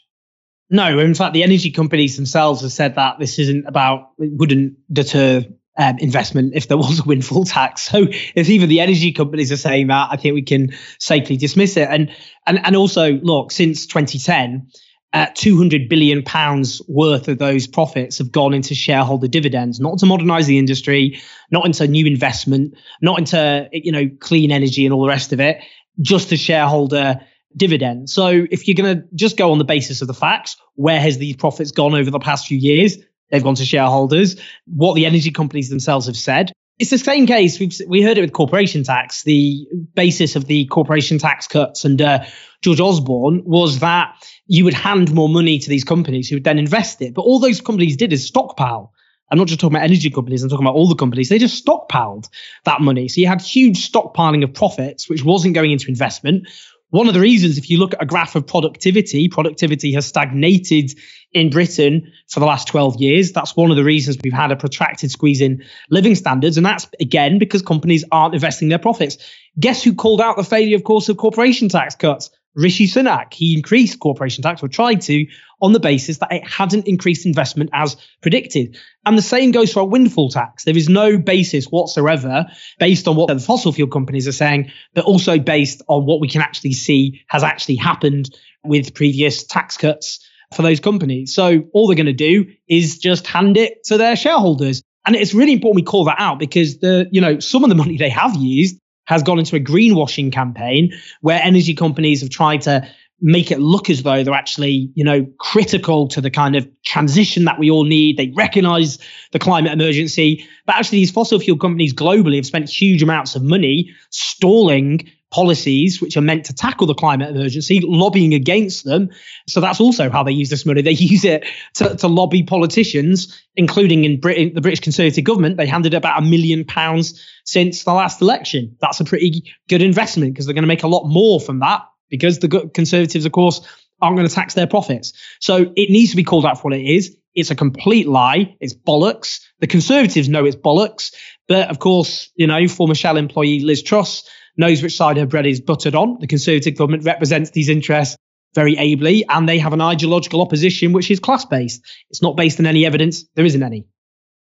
[0.70, 4.74] No, in fact, the energy companies themselves have said that this isn't about, it wouldn't
[4.92, 5.44] deter
[5.76, 7.82] um, investment if there was a windfall tax.
[7.82, 11.76] So if even the energy companies are saying that, I think we can safely dismiss
[11.76, 11.88] it.
[11.90, 12.12] And
[12.46, 14.68] and and also, look, since 2010,
[15.12, 20.06] uh, 200 billion pounds worth of those profits have gone into shareholder dividends, not to
[20.06, 25.02] modernize the industry, not into new investment, not into you know clean energy and all
[25.02, 25.58] the rest of it,
[26.00, 27.20] just to shareholder
[27.56, 28.08] dividend.
[28.08, 31.18] So if you're going to just go on the basis of the facts, where has
[31.18, 32.98] these profits gone over the past few years?
[33.30, 34.40] They've gone to shareholders.
[34.66, 36.52] What the energy companies themselves have said.
[36.78, 37.60] It's the same case.
[37.60, 39.22] We've, we heard it with corporation tax.
[39.22, 42.26] The basis of the corporation tax cuts under
[42.62, 44.14] George Osborne was that
[44.46, 47.14] you would hand more money to these companies who would then invest it.
[47.14, 48.92] But all those companies did is stockpile.
[49.30, 51.28] I'm not just talking about energy companies, I'm talking about all the companies.
[51.28, 52.28] They just stockpiled
[52.64, 53.08] that money.
[53.08, 56.48] So you had huge stockpiling of profits, which wasn't going into investment,
[56.90, 60.92] one of the reasons, if you look at a graph of productivity, productivity has stagnated
[61.32, 63.32] in Britain for the last 12 years.
[63.32, 66.56] That's one of the reasons we've had a protracted squeeze in living standards.
[66.56, 69.18] And that's again because companies aren't investing their profits.
[69.58, 72.30] Guess who called out the failure, of course, of corporation tax cuts?
[72.54, 73.32] Rishi Sunak.
[73.32, 75.26] He increased corporation tax or tried to
[75.60, 78.78] on the basis that it hadn't increased investment as predicted.
[79.04, 80.64] And the same goes for a windfall tax.
[80.64, 82.46] There is no basis whatsoever
[82.78, 86.28] based on what the fossil fuel companies are saying, but also based on what we
[86.28, 88.30] can actually see has actually happened
[88.64, 91.34] with previous tax cuts for those companies.
[91.34, 94.82] So all they're going to do is just hand it to their shareholders.
[95.06, 97.76] And it's really important we call that out because the, you know, some of the
[97.76, 98.78] money they have used
[99.10, 102.88] has gone into a greenwashing campaign where energy companies have tried to
[103.20, 107.44] make it look as though they're actually, you know, critical to the kind of transition
[107.44, 108.16] that we all need.
[108.16, 108.98] They recognize
[109.32, 110.46] the climate emergency.
[110.64, 116.00] But actually, these fossil fuel companies globally have spent huge amounts of money stalling policies
[116.00, 119.10] which are meant to tackle the climate emergency, lobbying against them.
[119.46, 120.82] So that's also how they use this money.
[120.82, 125.56] They use it to, to lobby politicians, including in Britain, the British Conservative government.
[125.56, 128.76] They handed about a million pounds since the last election.
[128.80, 131.82] That's a pretty good investment because they're going to make a lot more from that
[132.08, 133.60] because the Conservatives, of course,
[134.02, 135.12] aren't going to tax their profits.
[135.40, 137.16] So it needs to be called out for what it is.
[137.34, 138.56] It's a complete lie.
[138.60, 139.40] It's bollocks.
[139.60, 141.14] The Conservatives know it's bollocks.
[141.46, 145.46] But of course, you know, former Shell employee Liz Truss knows which side her bread
[145.46, 146.18] is buttered on.
[146.20, 148.16] The Conservative government represents these interests
[148.54, 151.80] very ably, and they have an ideological opposition which is class based.
[152.10, 153.24] It's not based on any evidence.
[153.34, 153.86] There isn't any.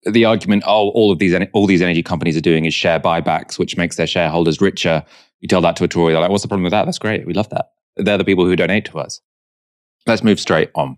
[0.04, 3.60] The argument, oh, all of these all these energy companies are doing is share buybacks,
[3.60, 5.04] which makes their shareholders richer.
[5.40, 6.86] You tell that to a Tory, they're like, "What's the problem with that?
[6.86, 7.28] That's great.
[7.28, 9.22] We love that." They're the people who donate to us.
[10.08, 10.98] Let's move straight on.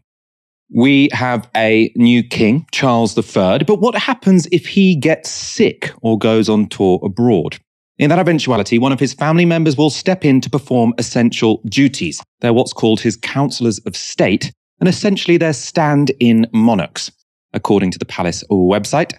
[0.74, 6.18] We have a new king, Charles III, but what happens if he gets sick or
[6.18, 7.60] goes on tour abroad?
[8.00, 12.22] In that eventuality, one of his family members will step in to perform essential duties.
[12.42, 17.12] They're what's called his counselors of state, and essentially they're stand in monarchs.
[17.54, 19.14] According to the palace website,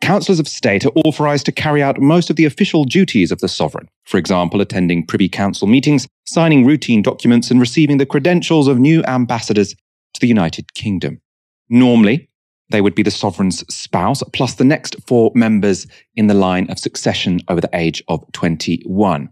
[0.00, 3.48] Councillors of state are authorised to carry out most of the official duties of the
[3.48, 8.78] sovereign, for example, attending Privy Council meetings, signing routine documents, and receiving the credentials of
[8.78, 9.74] new ambassadors
[10.14, 11.20] to the United Kingdom.
[11.68, 12.27] Normally,
[12.70, 16.78] they would be the sovereign's spouse, plus the next four members in the line of
[16.78, 19.30] succession over the age of 21.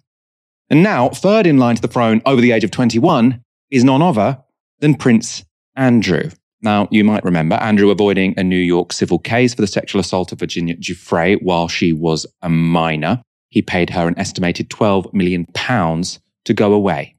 [0.70, 4.02] And now, third in line to the throne over the age of 21 is none
[4.02, 4.38] other
[4.80, 5.44] than Prince
[5.76, 6.30] Andrew.
[6.62, 10.32] Now, you might remember Andrew avoiding a New York civil case for the sexual assault
[10.32, 13.22] of Virginia Giuffre while she was a minor.
[13.50, 17.15] He paid her an estimated 12 million pounds to go away.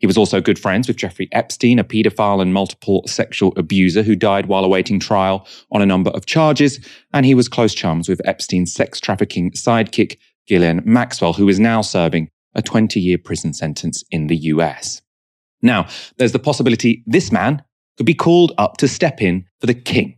[0.00, 4.16] He was also good friends with Jeffrey Epstein, a paedophile and multiple sexual abuser who
[4.16, 6.84] died while awaiting trial on a number of charges.
[7.12, 10.16] And he was close chums with Epstein's sex trafficking sidekick,
[10.48, 15.02] Ghislaine Maxwell, who is now serving a 20 year prison sentence in the US.
[15.62, 15.86] Now,
[16.16, 17.62] there's the possibility this man
[17.96, 20.16] could be called up to step in for the king.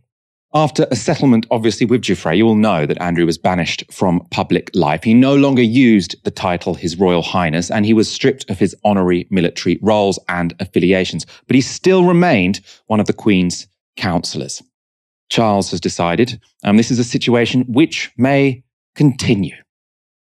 [0.55, 4.69] After a settlement, obviously, with Giuffre, you will know that Andrew was banished from public
[4.75, 5.03] life.
[5.03, 8.75] He no longer used the title His Royal Highness, and he was stripped of his
[8.83, 11.25] honorary military roles and affiliations.
[11.47, 13.65] But he still remained one of the Queen's
[13.97, 14.61] counsellors.
[15.29, 18.63] Charles has decided, and um, this is a situation which may
[18.93, 19.55] continue.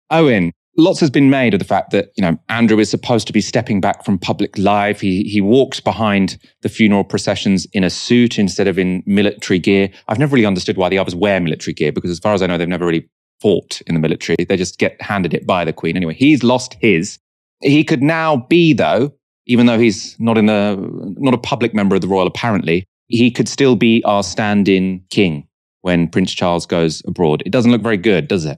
[0.10, 3.34] Owen, lots has been made of the fact that you know Andrew is supposed to
[3.34, 5.02] be stepping back from public life.
[5.02, 9.90] He he walks behind the funeral processions in a suit instead of in military gear.
[10.08, 12.48] I've never really understood why the others wear military gear because, as far as I
[12.48, 13.10] know, they've never really
[13.42, 14.38] fought in the military.
[14.48, 16.14] They just get handed it by the Queen anyway.
[16.14, 17.20] He's lost his.
[17.62, 19.14] He could now be though,
[19.46, 20.78] even though he's not in the
[21.18, 22.28] not a public member of the royal.
[22.28, 25.48] Apparently, he could still be our stand-in king
[25.82, 27.44] when Prince Charles goes abroad.
[27.46, 28.58] It doesn't look very good, does it?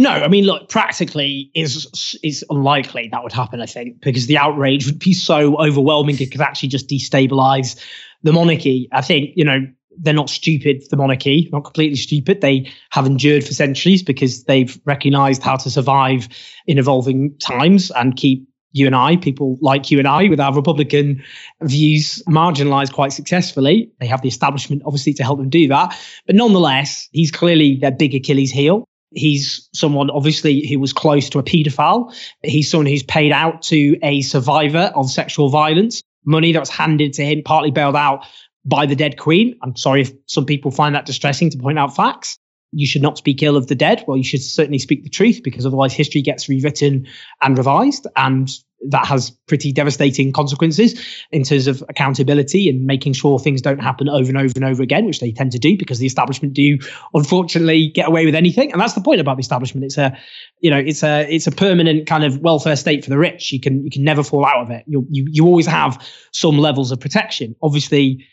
[0.00, 3.60] No, I mean, look, practically is is unlikely that would happen.
[3.60, 7.78] I think because the outrage would be so overwhelming it could actually just destabilize
[8.22, 8.88] the monarchy.
[8.92, 9.58] I think you know
[9.98, 10.84] they're not stupid.
[10.88, 12.40] The monarchy, not completely stupid.
[12.40, 16.30] They have endured for centuries because they've recognized how to survive
[16.66, 20.54] in evolving times and keep you and I, people like you and I, with our
[20.54, 21.22] Republican
[21.60, 23.92] views marginalized quite successfully.
[24.00, 25.94] They have the establishment, obviously, to help them do that.
[26.24, 28.86] But nonetheless, he's clearly their big Achilles heel.
[29.12, 32.14] He's someone obviously who was close to a paedophile.
[32.42, 37.14] He's someone who's paid out to a survivor of sexual violence, money that was handed
[37.14, 38.24] to him, partly bailed out
[38.64, 39.58] by the dead queen.
[39.62, 42.38] I'm sorry if some people find that distressing to point out facts.
[42.72, 44.04] You should not speak ill of the dead.
[44.06, 47.08] Well, you should certainly speak the truth because otherwise history gets rewritten
[47.42, 48.06] and revised.
[48.14, 48.48] And
[48.88, 54.08] that has pretty devastating consequences in terms of accountability and making sure things don't happen
[54.08, 56.78] over and over and over again, which they tend to do because the establishment do
[57.12, 58.72] unfortunately get away with anything.
[58.72, 59.84] And that's the point about the establishment.
[59.84, 60.16] It's a,
[60.60, 63.52] you know, it's a it's a permanent kind of welfare state for the rich.
[63.52, 64.84] You can you can never fall out of it.
[64.86, 67.56] You you you always have some levels of protection.
[67.62, 68.24] Obviously,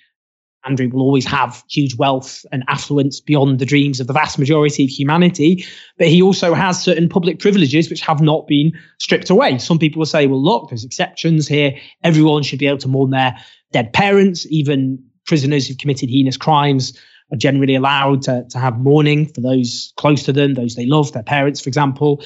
[0.67, 4.84] Andrew will always have huge wealth and affluence beyond the dreams of the vast majority
[4.84, 5.65] of humanity,
[5.97, 9.58] but he also has certain public privileges which have not been stripped away.
[9.58, 11.77] Some people will say, well, look, there's exceptions here.
[12.03, 13.38] Everyone should be able to mourn their
[13.71, 16.97] dead parents, even prisoners who've committed heinous crimes
[17.32, 21.12] are generally allowed to, to have mourning for those close to them, those they love,
[21.12, 22.23] their parents, for example.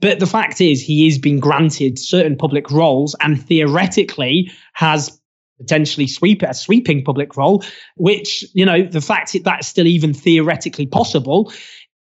[0.00, 5.20] But the fact is, he is being granted certain public roles and theoretically has
[5.58, 7.64] potentially sweep a sweeping public role,
[7.96, 11.52] which, you know, the fact that that's still even theoretically possible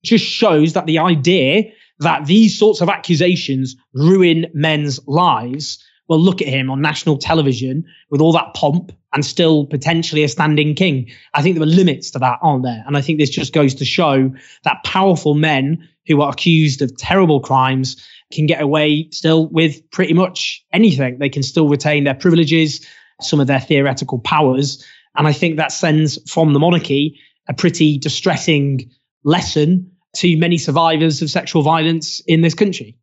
[0.04, 1.64] just shows that the idea
[2.00, 5.84] that these sorts of accusations ruin men's lives.
[6.10, 10.28] Well, look at him on national television with all that pomp and still potentially a
[10.28, 11.10] standing king.
[11.34, 12.84] I think there are limits to that, aren't there?
[12.86, 14.34] And I think this just goes to show
[14.64, 20.14] that powerful men who are accused of terrible crimes can get away still with pretty
[20.14, 21.20] much anything.
[21.20, 22.86] They can still retain their privileges,
[23.26, 24.86] some of their theoretical powers.
[25.16, 28.90] And I think that sends from the monarchy a pretty distressing
[29.24, 32.98] lesson to many survivors of sexual violence in this country.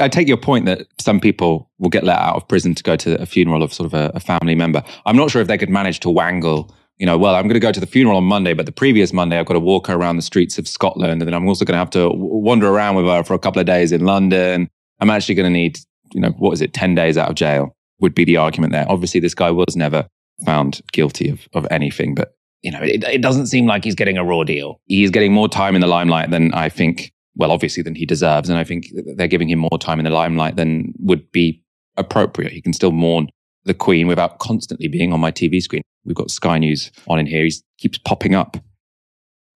[0.00, 2.96] I take your point that some people will get let out of prison to go
[2.96, 4.84] to a funeral of sort of a, a family member.
[5.04, 7.60] I'm not sure if they could manage to wangle you know, well, I'm going to
[7.60, 10.16] go to the funeral on Monday, but the previous Monday I've got to walk around
[10.16, 13.06] the streets of Scotland, and then I'm also going to have to wander around with
[13.06, 14.68] her for a couple of days in London.
[15.00, 15.78] I'm actually going to need,
[16.12, 18.86] you know, what is it, 10 days out of jail would be the argument there.
[18.88, 20.06] Obviously, this guy was never
[20.44, 24.18] found guilty of, of anything, but, you know, it, it doesn't seem like he's getting
[24.18, 24.80] a raw deal.
[24.86, 28.48] He's getting more time in the limelight than I think, well, obviously, than he deserves.
[28.48, 28.86] And I think
[29.16, 31.62] they're giving him more time in the limelight than would be
[31.96, 32.52] appropriate.
[32.52, 33.28] He can still mourn
[33.64, 35.82] the Queen without constantly being on my TV screen.
[36.04, 37.44] We've got Sky News on in here.
[37.44, 38.56] He keeps popping up.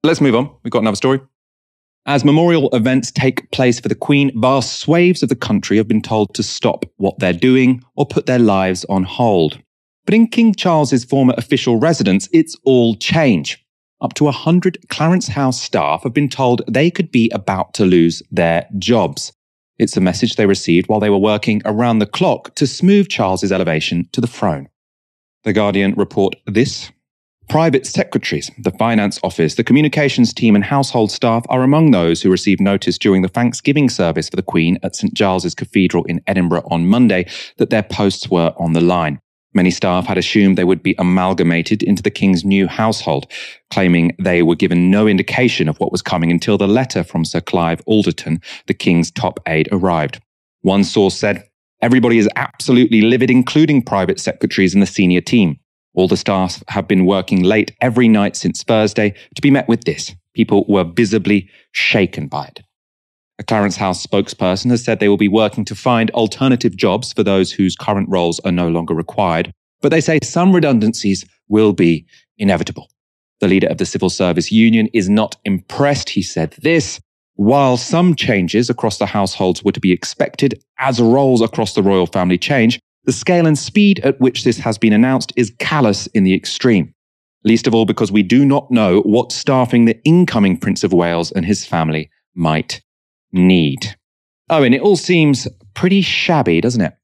[0.02, 0.54] Let's move on.
[0.62, 1.20] We've got another story.
[2.06, 6.02] As memorial events take place for the Queen, vast swathes of the country have been
[6.02, 9.58] told to stop what they're doing or put their lives on hold.
[10.04, 13.64] But in King Charles's former official residence, it's all change.
[14.02, 18.22] Up to 100 Clarence House staff have been told they could be about to lose
[18.30, 19.32] their jobs.
[19.78, 23.50] It's a message they received while they were working around the clock to smooth Charles's
[23.50, 24.68] elevation to the throne.
[25.44, 26.92] The Guardian report this.
[27.48, 32.30] Private secretaries, the finance office, the communications team, and household staff are among those who
[32.30, 36.66] received notice during the Thanksgiving service for the Queen at St Giles's Cathedral in Edinburgh
[36.70, 37.26] on Monday
[37.58, 39.20] that their posts were on the line.
[39.52, 43.30] Many staff had assumed they would be amalgamated into the King's new household,
[43.70, 47.40] claiming they were given no indication of what was coming until the letter from Sir
[47.40, 50.20] Clive Alderton, the King's top aide, arrived.
[50.62, 51.48] One source said,
[51.80, 55.60] Everybody is absolutely livid, including private secretaries and the senior team.
[55.94, 59.84] All the staff have been working late every night since Thursday to be met with
[59.84, 60.14] this.
[60.34, 62.60] People were visibly shaken by it.
[63.38, 67.22] A Clarence House spokesperson has said they will be working to find alternative jobs for
[67.22, 72.06] those whose current roles are no longer required, but they say some redundancies will be
[72.38, 72.88] inevitable.
[73.40, 76.10] The leader of the Civil Service Union is not impressed.
[76.10, 77.00] He said this
[77.36, 82.06] while some changes across the households were to be expected as roles across the royal
[82.06, 86.24] family change, the scale and speed at which this has been announced is callous in
[86.24, 86.94] the extreme.
[87.44, 91.30] Least of all because we do not know what staffing the incoming Prince of Wales
[91.32, 92.80] and his family might
[93.32, 93.96] need.
[94.48, 96.94] Oh, and it all seems pretty shabby, doesn't it?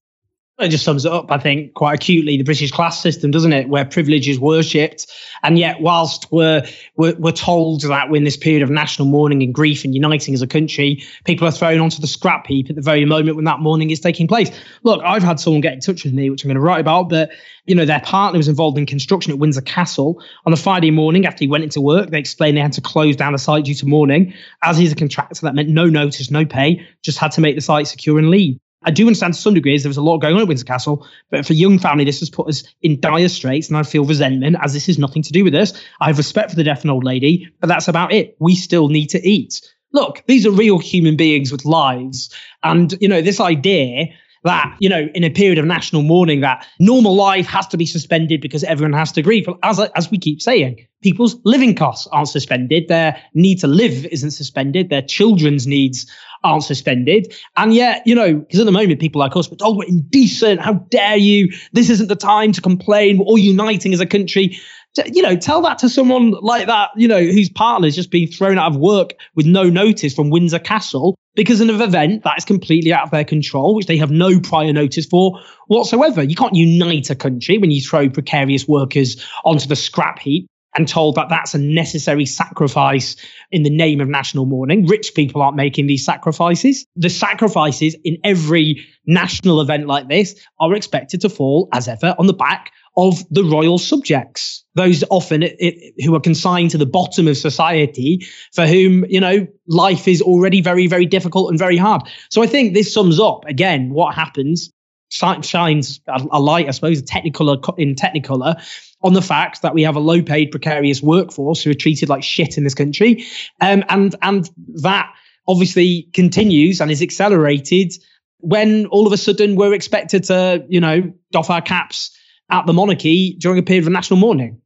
[0.60, 3.70] It just sums it up, I think, quite acutely the British class system, doesn't it?
[3.70, 5.06] Where privilege is worshipped.
[5.42, 9.42] And yet, whilst we're, we're, we're, told that we're in this period of national mourning
[9.42, 12.76] and grief and uniting as a country, people are thrown onto the scrap heap at
[12.76, 14.50] the very moment when that mourning is taking place.
[14.82, 17.08] Look, I've had someone get in touch with me, which I'm going to write about,
[17.08, 17.30] but,
[17.64, 20.22] you know, their partner was involved in construction at Windsor Castle.
[20.44, 23.16] On a Friday morning, after he went into work, they explained they had to close
[23.16, 24.34] down the site due to mourning.
[24.62, 27.62] As he's a contractor, that meant no notice, no pay, just had to make the
[27.62, 28.58] site secure and leave.
[28.82, 31.06] I do understand to some degrees there was a lot going on at Windsor Castle,
[31.30, 34.56] but for young family, this has put us in dire straits, and I feel resentment
[34.60, 35.72] as this has nothing to do with this.
[36.00, 38.36] I have respect for the deaf and old lady, but that's about it.
[38.38, 39.60] We still need to eat.
[39.92, 44.06] Look, these are real human beings with lives, and you know this idea
[44.44, 47.86] that you know in a period of national mourning that normal life has to be
[47.86, 49.46] suspended because everyone has to grieve.
[49.62, 52.88] As as we keep saying, people's living costs aren't suspended.
[52.88, 54.90] Their need to live isn't suspended.
[54.90, 56.10] Their children's needs
[56.42, 57.34] aren't suspended.
[57.56, 60.60] And yet, you know, because at the moment, people like us, but oh, we're indecent.
[60.60, 61.52] How dare you?
[61.72, 63.18] This isn't the time to complain.
[63.18, 64.58] We're all uniting as a country.
[65.06, 68.58] You know, tell that to someone like that, you know, whose partner's just being thrown
[68.58, 72.44] out of work with no notice from Windsor Castle because of an event that is
[72.44, 76.22] completely out of their control, which they have no prior notice for whatsoever.
[76.24, 80.86] You can't unite a country when you throw precarious workers onto the scrap heap and
[80.86, 83.16] told that that's a necessary sacrifice
[83.50, 84.86] in the name of national mourning.
[84.86, 86.86] Rich people aren't making these sacrifices.
[86.96, 92.26] The sacrifices in every national event like this are expected to fall, as ever, on
[92.26, 96.86] the back of the royal subjects, those often it, it, who are consigned to the
[96.86, 101.76] bottom of society, for whom you know life is already very, very difficult and very
[101.76, 102.02] hard.
[102.30, 104.70] So I think this sums up again what happens
[105.10, 108.62] shines a light, I suppose, technicolor in technicolor
[109.02, 112.22] on the fact that we have a low paid precarious workforce who are treated like
[112.22, 113.24] shit in this country.
[113.60, 114.48] Um, and, and
[114.82, 115.12] that
[115.48, 117.92] obviously continues and is accelerated
[118.38, 122.16] when all of a sudden we're expected to, you know, doff our caps
[122.50, 124.60] at the monarchy during a period of national mourning.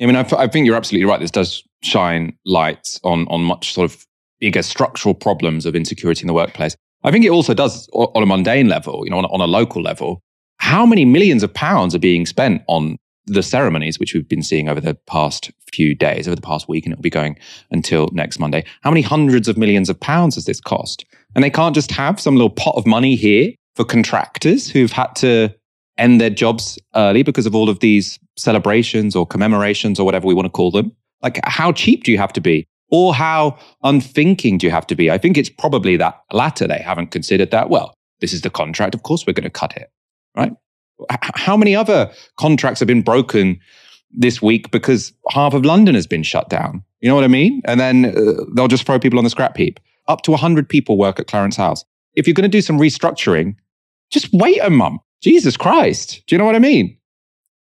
[0.00, 1.20] I mean, I, I think you're absolutely right.
[1.20, 4.06] This does shine lights on, on much sort of
[4.40, 6.76] bigger structural problems of insecurity in the workplace.
[7.04, 9.82] I think it also does on a mundane level, you know, on, on a local
[9.82, 10.20] level.
[10.58, 12.96] How many millions of pounds are being spent on
[13.26, 16.84] the ceremonies, which we've been seeing over the past few days, over the past week,
[16.84, 17.38] and it'll be going
[17.70, 18.64] until next Monday.
[18.82, 22.20] How many hundreds of millions of pounds has this cost And they can't just have
[22.20, 25.54] some little pot of money here for contractors who've had to
[25.98, 30.34] end their jobs early because of all of these celebrations or commemorations or whatever we
[30.34, 30.92] want to call them.
[31.22, 32.66] Like, how cheap do you have to be?
[32.90, 35.10] Or how unthinking do you have to be?
[35.10, 36.66] I think it's probably that latter.
[36.66, 37.70] They haven't considered that.
[37.70, 38.94] Well, this is the contract.
[38.94, 39.90] Of course, we're going to cut it,
[40.36, 40.52] right?
[41.10, 43.58] How many other contracts have been broken
[44.10, 46.84] this week because half of London has been shut down?
[47.00, 47.62] You know what I mean?
[47.64, 49.80] And then uh, they'll just throw people on the scrap heap.
[50.06, 51.84] Up to 100 people work at Clarence House.
[52.14, 53.56] If you're going to do some restructuring,
[54.10, 55.00] just wait a month.
[55.22, 56.22] Jesus Christ.
[56.26, 56.96] Do you know what I mean?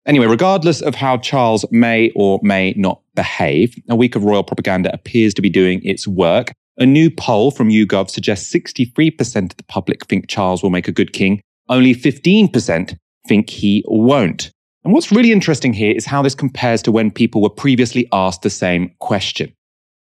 [0.06, 4.92] Anyway, regardless of how Charles may or may not behave, a week of royal propaganda
[4.94, 6.54] appears to be doing its work.
[6.78, 10.94] A new poll from YouGov suggests 63% of the public think Charles will make a
[10.94, 11.42] good king.
[11.68, 12.98] Only 15%
[13.28, 14.52] think he won't.
[14.86, 18.42] And what's really interesting here is how this compares to when people were previously asked
[18.42, 19.54] the same question.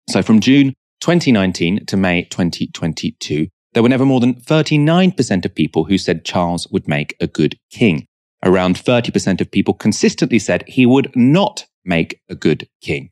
[0.09, 5.83] So from June 2019 to May 2022, there were never more than 39% of people
[5.83, 8.07] who said Charles would make a good king.
[8.41, 13.09] Around 30% of people consistently said he would not make a good king.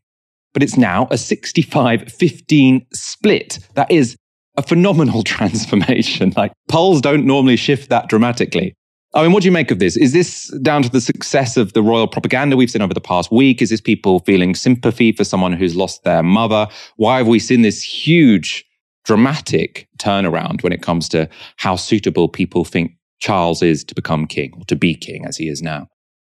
[0.53, 3.59] But it's now a 65 15 split.
[3.73, 4.15] That is
[4.55, 6.31] a phenomenal transformation.
[6.37, 8.73] Like polls don't normally shift that dramatically.
[9.13, 9.97] I mean, what do you make of this?
[9.97, 13.33] Is this down to the success of the royal propaganda we've seen over the past
[13.33, 13.61] week?
[13.61, 16.67] Is this people feeling sympathy for someone who's lost their mother?
[16.95, 18.65] Why have we seen this huge,
[19.03, 24.53] dramatic turnaround when it comes to how suitable people think Charles is to become king
[24.57, 25.87] or to be king as he is now?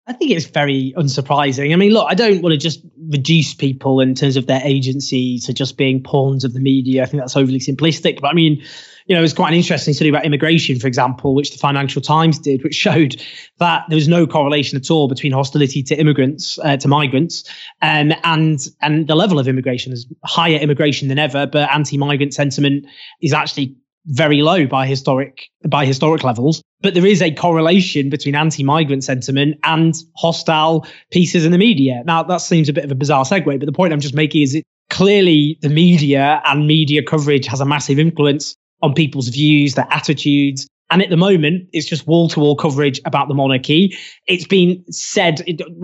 [0.08, 1.72] I think it's very unsurprising.
[1.72, 5.40] I mean, look, I don't want to just reduce people in terms of their agency
[5.40, 7.04] to just being pawns of the media.
[7.04, 8.20] I think that's overly simplistic.
[8.20, 8.64] But I mean,
[9.12, 12.02] you know, it was quite an interesting study about immigration, for example, which the Financial
[12.02, 13.22] Times did, which showed
[13.60, 17.44] that there was no correlation at all between hostility to immigrants, uh, to migrants,
[17.82, 22.86] um, and and the level of immigration is higher immigration than ever, but anti-migrant sentiment
[23.22, 26.64] is actually very low by historic by historic levels.
[26.80, 32.02] But there is a correlation between anti-migrant sentiment and hostile pieces in the media.
[32.06, 34.44] Now that seems a bit of a bizarre segue, but the point I'm just making
[34.44, 39.76] is it clearly the media and media coverage has a massive influence on people's views,
[39.76, 40.68] their attitudes.
[40.92, 43.98] And at the moment, it's just wall to wall coverage about the monarchy.
[44.28, 45.42] It's been said,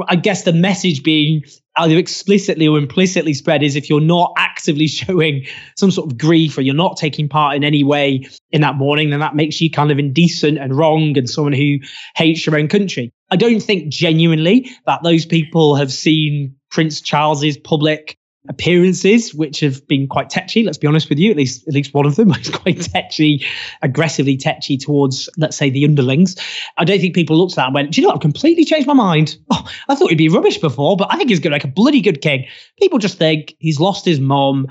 [0.09, 1.43] I guess the message being
[1.77, 5.45] either explicitly or implicitly spread is if you're not actively showing
[5.77, 9.09] some sort of grief or you're not taking part in any way in that mourning,
[9.09, 11.77] then that makes you kind of indecent and wrong and someone who
[12.15, 13.09] hates your own country.
[13.29, 18.17] I don't think genuinely that those people have seen Prince Charles's public
[18.49, 20.63] appearances, which have been quite tetchy.
[20.63, 21.31] Let's be honest with you.
[21.31, 23.45] At least, at least one of them was quite tetchy,
[23.81, 26.35] aggressively tetchy towards, let's say, the underlings.
[26.77, 28.09] I don't think people looked at that and went, "Do you know?
[28.09, 28.17] What?
[28.17, 29.37] I've completely changed my mind.
[29.49, 32.01] Oh, I thought he'd be rubbish before, but I think he's going make a bloody
[32.01, 32.47] good king."
[32.79, 34.67] People just think he's lost his mom.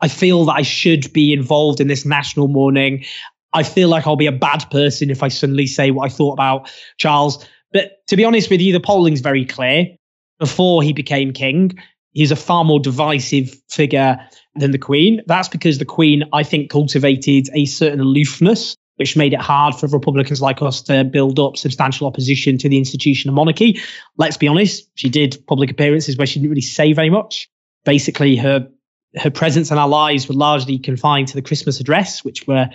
[0.00, 3.04] I feel that I should be involved in this national mourning.
[3.52, 6.34] I feel like I'll be a bad person if I suddenly say what I thought
[6.34, 7.44] about Charles.
[7.72, 9.96] But to be honest with you, the polling's very clear.
[10.38, 11.76] Before he became king,
[12.12, 14.18] he's a far more divisive figure
[14.56, 15.22] than the Queen.
[15.26, 19.86] That's because the Queen, I think, cultivated a certain aloofness, which made it hard for
[19.88, 23.80] Republicans like us to build up substantial opposition to the institution of monarchy.
[24.16, 27.48] Let's be honest, she did public appearances where she didn't really say very much.
[27.84, 28.68] Basically, her
[29.16, 32.68] her presence in our lives were largely confined to the Christmas address, which were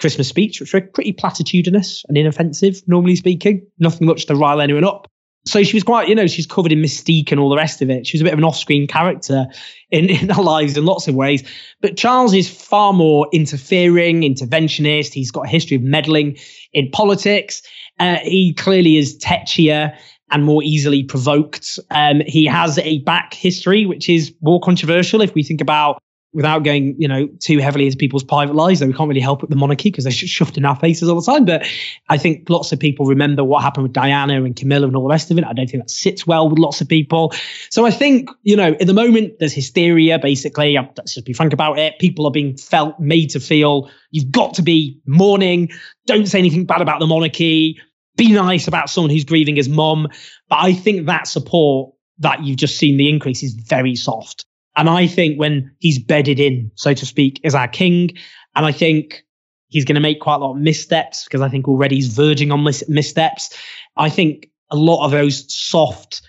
[0.00, 3.66] Christmas speech, which were pretty platitudinous and inoffensive, normally speaking.
[3.78, 5.08] Nothing much to rile anyone up
[5.46, 7.90] so she was quite, you know, she's covered in mystique and all the rest of
[7.90, 8.06] it.
[8.06, 9.46] She was a bit of an off-screen character
[9.90, 11.42] in, in our lives in lots of ways.
[11.80, 15.12] But Charles is far more interfering, interventionist.
[15.12, 16.36] He's got a history of meddling
[16.72, 17.62] in politics.
[17.98, 19.96] Uh, he clearly is tetchier
[20.30, 21.78] and more easily provoked.
[21.90, 26.02] Um, he has a back history, which is more controversial if we think about
[26.34, 29.40] without going, you know, too heavily into people's private lives, though we can't really help
[29.40, 31.44] with the monarchy because they're shoved in our faces all the time.
[31.44, 31.66] But
[32.10, 35.08] I think lots of people remember what happened with Diana and Camilla and all the
[35.08, 35.44] rest of it.
[35.44, 37.32] I don't think that sits well with lots of people.
[37.70, 40.74] So I think, you know, at the moment, there's hysteria, basically.
[40.74, 41.98] Let's just be frank about it.
[41.98, 45.70] People are being felt, made to feel you've got to be mourning.
[46.06, 47.80] Don't say anything bad about the monarchy.
[48.16, 50.08] Be nice about someone who's grieving his mom.
[50.50, 54.44] But I think that support that you've just seen the increase is very soft.
[54.78, 58.12] And I think when he's bedded in, so to speak, as our king,
[58.54, 59.24] and I think
[59.66, 62.52] he's going to make quite a lot of missteps because I think already he's verging
[62.52, 63.52] on mis- missteps.
[63.96, 66.22] I think a lot of those soft,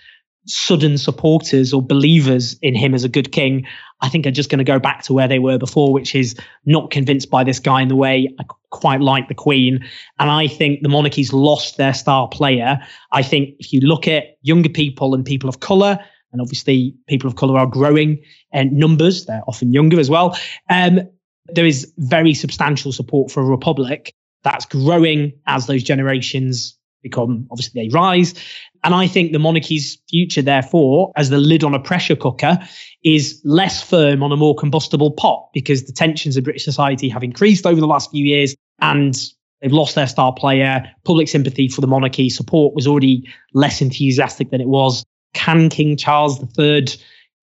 [0.46, 3.66] sudden supporters or believers in him as a good king,
[4.00, 6.34] I think are just going to go back to where they were before, which is
[6.64, 8.28] not convinced by this guy in the way.
[8.40, 9.78] I quite like the Queen.
[10.18, 12.80] And I think the monarchy's lost their star player.
[13.12, 16.00] I think if you look at younger people and people of color,
[16.32, 18.22] and obviously people of color are growing
[18.52, 19.26] in numbers.
[19.26, 20.36] They're often younger as well.
[20.68, 21.00] Um,
[21.46, 27.82] there is very substantial support for a republic that's growing as those generations become obviously
[27.82, 28.34] they rise.
[28.82, 32.58] And I think the monarchy's future, therefore, as the lid on a pressure cooker,
[33.04, 37.22] is less firm on a more combustible pot because the tensions of British society have
[37.22, 39.18] increased over the last few years and
[39.60, 40.90] they've lost their star player.
[41.04, 45.04] Public sympathy for the monarchy support was already less enthusiastic than it was.
[45.34, 46.86] Can King Charles III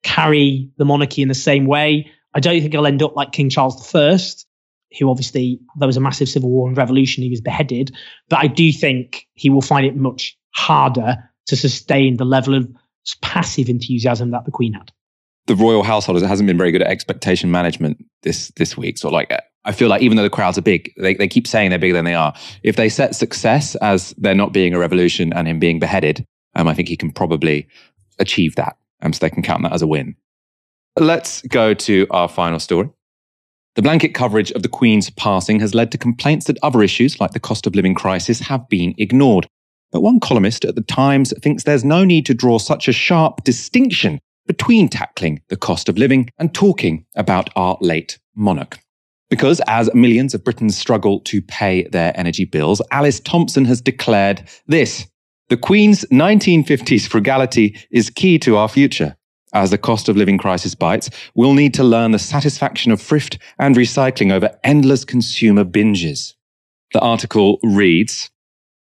[0.04, 2.10] carry the monarchy in the same way?
[2.34, 4.20] I don't think he'll end up like King Charles I,
[5.00, 7.24] who obviously there was a massive civil war and revolution.
[7.24, 7.96] He was beheaded,
[8.30, 11.18] but I do think he will find it much harder
[11.48, 12.68] to sustain the level of
[13.22, 14.92] passive enthusiasm that the Queen had.
[15.48, 18.98] The royal household hasn't been very good at expectation management this this week.
[18.98, 19.32] So, like,
[19.64, 21.94] I feel like even though the crowds are big, they, they keep saying they're bigger
[21.94, 22.34] than they are.
[22.64, 26.26] If they set success as there not being a revolution and him being beheaded,
[26.58, 27.68] um, I think he can probably
[28.20, 28.78] achieve that.
[29.02, 30.16] Um, so they can count that as a win.
[31.00, 32.90] Let's go to our final story.
[33.76, 37.32] The blanket coverage of the Queen's passing has led to complaints that other issues, like
[37.32, 39.48] the cost of living crisis, have been ignored.
[39.92, 43.44] But one columnist at the Times thinks there's no need to draw such a sharp
[43.44, 48.80] distinction between tackling the cost of living and talking about our late monarch.
[49.30, 54.42] Because as millions of Britons struggle to pay their energy bills, Alice Thomson has declared
[54.68, 55.06] this
[55.50, 59.16] The Queen's 1950s frugality is key to our future.
[59.54, 63.38] As the cost of living crisis bites, we'll need to learn the satisfaction of thrift
[63.58, 66.34] and recycling over endless consumer binges.
[66.92, 68.30] The article reads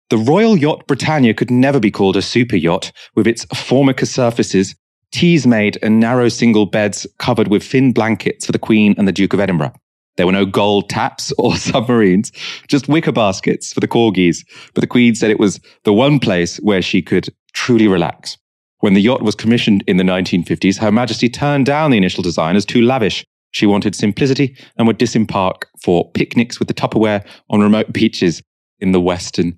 [0.09, 4.73] The Royal Yacht Britannia could never be called a super yacht with its formica surfaces,
[5.11, 9.33] Teasmade, and narrow single beds covered with thin blankets for the Queen and the Duke
[9.33, 9.73] of Edinburgh.
[10.15, 12.31] There were no gold taps or submarines,
[12.67, 14.45] just wicker baskets for the corgis.
[14.73, 18.37] But the Queen said it was the one place where she could truly relax.
[18.79, 22.55] When the yacht was commissioned in the 1950s, Her Majesty turned down the initial design
[22.55, 23.25] as too lavish.
[23.51, 28.41] She wanted simplicity and would disembark for picnics with the Tupperware on remote beaches
[28.79, 29.55] in the Western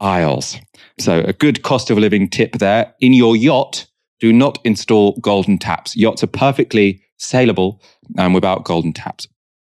[0.00, 0.58] Isles.
[0.98, 2.92] So, a good cost of living tip there.
[3.00, 3.86] In your yacht,
[4.18, 5.96] do not install golden taps.
[5.96, 7.80] Yachts are perfectly sailable
[8.16, 9.28] and um, without golden taps.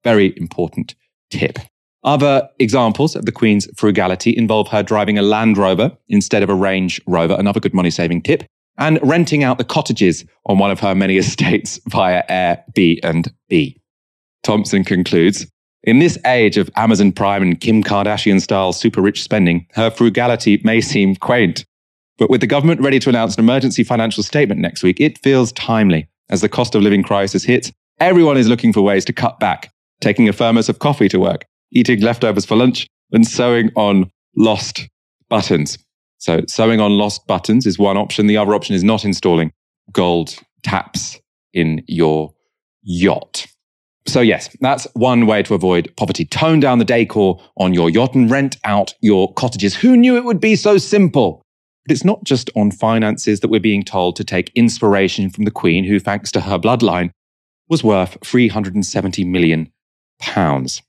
[0.04, 0.96] Very important
[1.30, 1.60] tip.
[2.04, 6.56] Other examples of the Queen's frugality involve her driving a Land Rover instead of a
[6.56, 8.44] Range Rover, another good money saving tip
[8.78, 13.76] and renting out the cottages on one of her many estates via Airbnb.
[14.44, 15.46] Thomson concludes
[15.84, 20.62] In this age of Amazon Prime and Kim Kardashian style super rich spending, her frugality
[20.64, 21.66] may seem quaint.
[22.18, 25.52] But with the government ready to announce an emergency financial statement next week, it feels
[25.54, 26.08] timely.
[26.30, 29.73] As the cost of living crisis hits, everyone is looking for ways to cut back,
[30.02, 34.88] taking a thermos of coffee to work, eating leftovers for lunch, and sewing on lost
[35.30, 35.78] buttons.
[36.18, 38.28] So sewing on lost buttons is one option.
[38.28, 39.52] The other option is not installing
[39.92, 41.20] gold taps
[41.54, 42.34] in your
[42.82, 43.48] yacht.
[44.06, 46.26] So yes, that's one way to avoid poverty.
[46.26, 49.76] Tone down the decor on your yacht and rent out your cottages.
[49.76, 51.42] Who knew it would be so simple?
[51.86, 55.52] But it's not just on finances that we're being told to take inspiration from the
[55.52, 57.12] Queen, who, thanks to her bloodline,
[57.70, 59.72] was worth 370 million
[60.24, 60.82] pounds.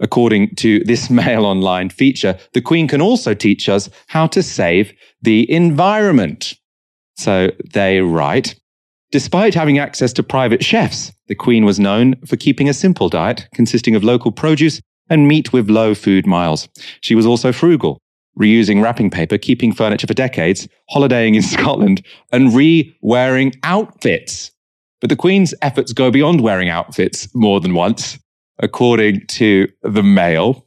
[0.00, 4.92] According to this Mail Online feature, the Queen can also teach us how to save
[5.22, 6.54] the environment.
[7.16, 8.56] So they write
[9.12, 13.48] Despite having access to private chefs, the Queen was known for keeping a simple diet
[13.52, 16.68] consisting of local produce and meat with low food miles.
[17.00, 18.00] She was also frugal,
[18.38, 24.52] reusing wrapping paper, keeping furniture for decades, holidaying in Scotland, and re wearing outfits.
[25.00, 28.16] But the Queen's efforts go beyond wearing outfits more than once
[28.60, 30.66] according to the Mail.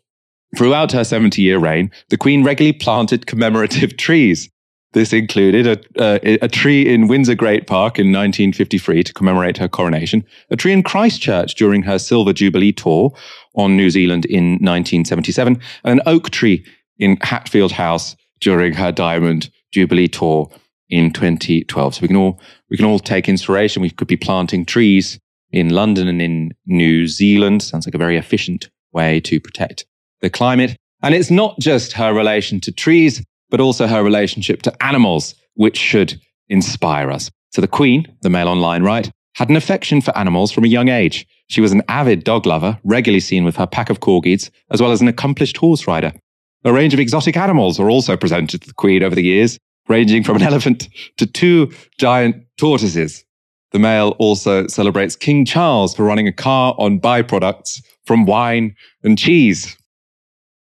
[0.56, 4.50] Throughout her 70 year reign, the Queen regularly planted commemorative trees.
[4.94, 9.68] This included a, a, a, tree in Windsor Great Park in 1953 to commemorate her
[9.68, 13.12] coronation, a tree in Christchurch during her Silver Jubilee tour
[13.56, 16.64] on New Zealand in 1977, and an oak tree
[17.00, 20.52] in Hatfield House during her Diamond Jubilee tour
[20.90, 21.96] in 2012.
[21.96, 22.40] So we can all
[22.70, 23.82] we can all take inspiration.
[23.82, 25.20] We could be planting trees
[25.54, 27.64] in London and in New Zealand.
[27.64, 29.86] Sounds like a very efficient way to protect
[30.22, 30.76] the climate.
[31.02, 35.78] And it's not just her relation to trees, but also her relationship to animals, which
[35.78, 37.30] should inspire us.
[37.52, 40.90] So the Queen, the Mail Online write, had an affection for animals from a young
[40.90, 41.26] age.
[41.48, 44.92] She was an avid dog lover, regularly seen with her pack of corgis, as well
[44.92, 46.14] as an accomplished horse rider.
[46.66, 50.24] A range of exotic animals were also presented to the Queen over the years, ranging
[50.24, 50.88] from an elephant
[51.18, 53.24] to two giant tortoises.
[53.74, 59.18] The Mail also celebrates King Charles for running a car on byproducts from wine and
[59.18, 59.76] cheese.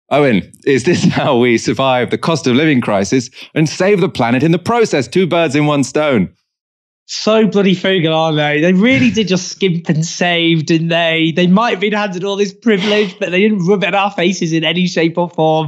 [0.09, 4.43] Owen, is this how we survive the cost of living crisis and save the planet
[4.43, 5.07] in the process?
[5.07, 6.33] Two birds in one stone.
[7.05, 8.61] so bloody frugal, aren't they?
[8.61, 11.33] They really did just skimp and save, didn't they?
[11.35, 14.11] They might have been handed all this privilege, but they didn't rub it in our
[14.11, 15.67] faces in any shape or form.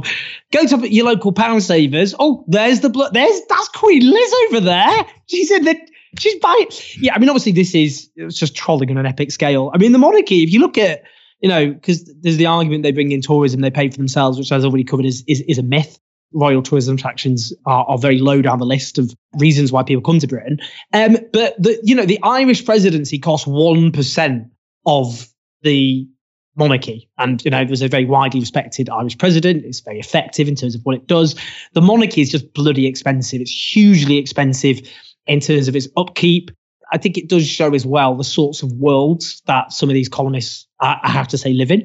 [0.50, 2.14] Go to your local pound savers.
[2.18, 3.12] Oh, there's the blood.
[3.12, 5.06] There's that's Queen Liz over there.
[5.26, 5.76] She's in the.
[6.18, 6.68] She's buying.
[6.98, 9.70] Yeah, I mean, obviously, this is it's just trolling on an epic scale.
[9.74, 10.42] I mean, the monarchy.
[10.42, 11.02] If you look at,
[11.40, 14.52] you know, because there's the argument they bring in tourism, they pay for themselves, which
[14.52, 15.98] as already covered is is, is a myth
[16.34, 20.18] royal tourism attractions are, are, very low down the list of reasons why people come
[20.18, 20.58] to Britain.
[20.92, 24.48] Um, but the you know the Irish presidency costs one percent
[24.84, 25.28] of
[25.62, 26.08] the
[26.56, 29.64] monarchy, and you know there's a very widely respected Irish president.
[29.64, 31.36] It's very effective in terms of what it does.
[31.72, 33.40] The monarchy is just bloody expensive.
[33.40, 34.80] It's hugely expensive
[35.26, 36.50] in terms of its upkeep.
[36.92, 40.08] I think it does show as well the sorts of worlds that some of these
[40.08, 41.84] columnists, I have to say, live in.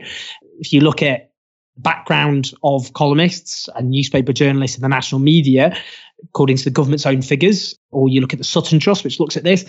[0.59, 1.31] If you look at
[1.77, 5.77] background of columnists and newspaper journalists in the national media,
[6.25, 9.37] according to the government's own figures, or you look at the Sutton Trust, which looks
[9.37, 9.65] at this,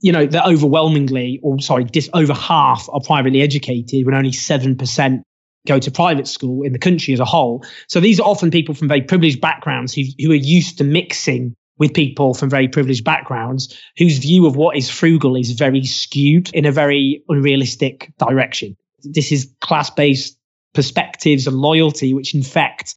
[0.00, 5.22] you know, they're overwhelmingly, or sorry, dis, over half are privately educated when only 7%
[5.66, 7.64] go to private school in the country as a whole.
[7.88, 11.54] So these are often people from very privileged backgrounds who, who are used to mixing
[11.80, 16.50] with people from very privileged backgrounds whose view of what is frugal is very skewed
[16.54, 18.76] in a very unrealistic direction.
[19.02, 20.38] This is class based
[20.74, 22.94] perspectives and loyalty which infect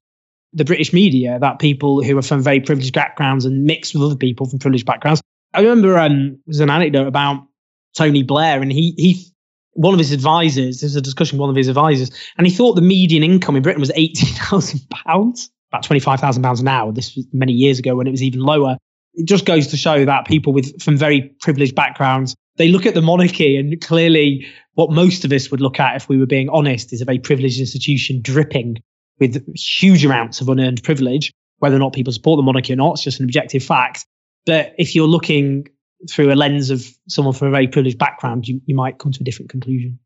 [0.52, 4.18] the British media that people who are from very privileged backgrounds and mixed with other
[4.18, 5.22] people from privileged backgrounds.
[5.54, 7.48] I remember um, there's an anecdote about
[7.96, 9.26] Tony Blair, and he he
[9.72, 10.82] one of his advisors.
[10.82, 13.64] There's a discussion with one of his advisors, and he thought the median income in
[13.64, 16.92] Britain was eighteen thousand pounds, about twenty five thousand pounds an hour.
[16.92, 18.78] This was many years ago when it was even lower.
[19.16, 22.94] It just goes to show that people with from very privileged backgrounds they look at
[22.94, 24.46] the monarchy and clearly
[24.76, 27.20] what most of us would look at if we were being honest is a very
[27.20, 28.78] privileged institution dripping
[29.20, 32.94] with huge amounts of unearned privilege whether or not people support the monarchy or not
[32.94, 34.06] it's just an objective fact
[34.46, 35.68] but if you're looking
[36.10, 39.20] through a lens of someone from a very privileged background you, you might come to
[39.22, 40.00] a different conclusion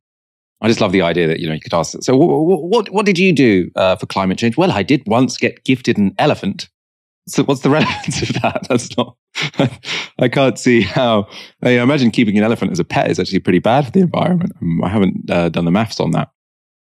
[0.61, 1.97] I just love the idea that you know you could ask.
[2.01, 4.57] So, what what, what did you do uh, for climate change?
[4.57, 6.67] Well, I did once get gifted an elephant,
[7.27, 8.67] so what's the relevance of that?
[8.69, 9.15] That's not.
[10.19, 11.27] I can't see how.
[11.61, 14.53] I imagine keeping an elephant as a pet is actually pretty bad for the environment.
[14.61, 16.29] Um, I haven't uh, done the maths on that.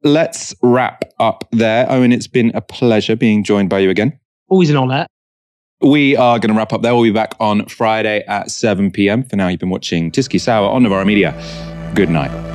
[0.04, 2.12] Let's wrap up there, Owen.
[2.12, 4.18] It's been a pleasure being joined by you again.
[4.48, 5.08] Always an honour.
[5.82, 6.94] We are going to wrap up there.
[6.94, 9.24] We'll be back on Friday at 7 p.m.
[9.24, 11.34] For now, you've been watching TyskySour on Novara Media.
[11.96, 12.55] Good night.